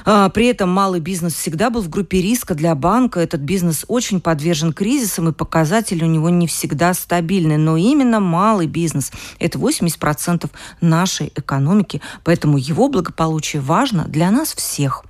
А, 0.09 0.29
при 0.31 0.47
этом 0.47 0.71
малый 0.71 1.01
бизнес 1.01 1.35
всегда 1.35 1.69
был 1.69 1.83
в 1.83 1.89
группе 1.89 2.23
риска 2.23 2.55
для 2.55 2.75
банка. 2.75 3.21
Этот 3.21 3.41
бизнес 3.41 3.85
очень 3.89 4.21
подвержен 4.21 4.73
кризисам, 4.73 5.29
и 5.29 5.33
показатели 5.33 6.05
у 6.05 6.07
него 6.07 6.31
не 6.31 6.47
всегда 6.47 6.95
стабильны. 6.95 7.59
Но 7.59 7.77
именно 7.77 8.21
малый 8.21 8.67
бизнес– 8.67 9.13
это 9.39 9.59
80% 9.59 10.49
нашей 10.81 11.33
экономики, 11.35 12.01
поэтому 12.25 12.57
его 12.57 12.89
благополучие 12.89 13.61
важно 13.61 14.05
для 14.07 14.31
нас 14.31 14.55
всех. 14.55 15.05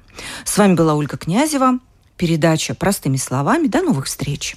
С 0.44 0.56
вами 0.56 0.74
была 0.74 0.94
Ольга 0.94 1.16
Князева. 1.18 1.78
Передача 2.16 2.74
«Простыми 2.74 3.18
словами». 3.18 3.66
До 3.66 3.82
новых 3.82 4.06
встреч! 4.06 4.56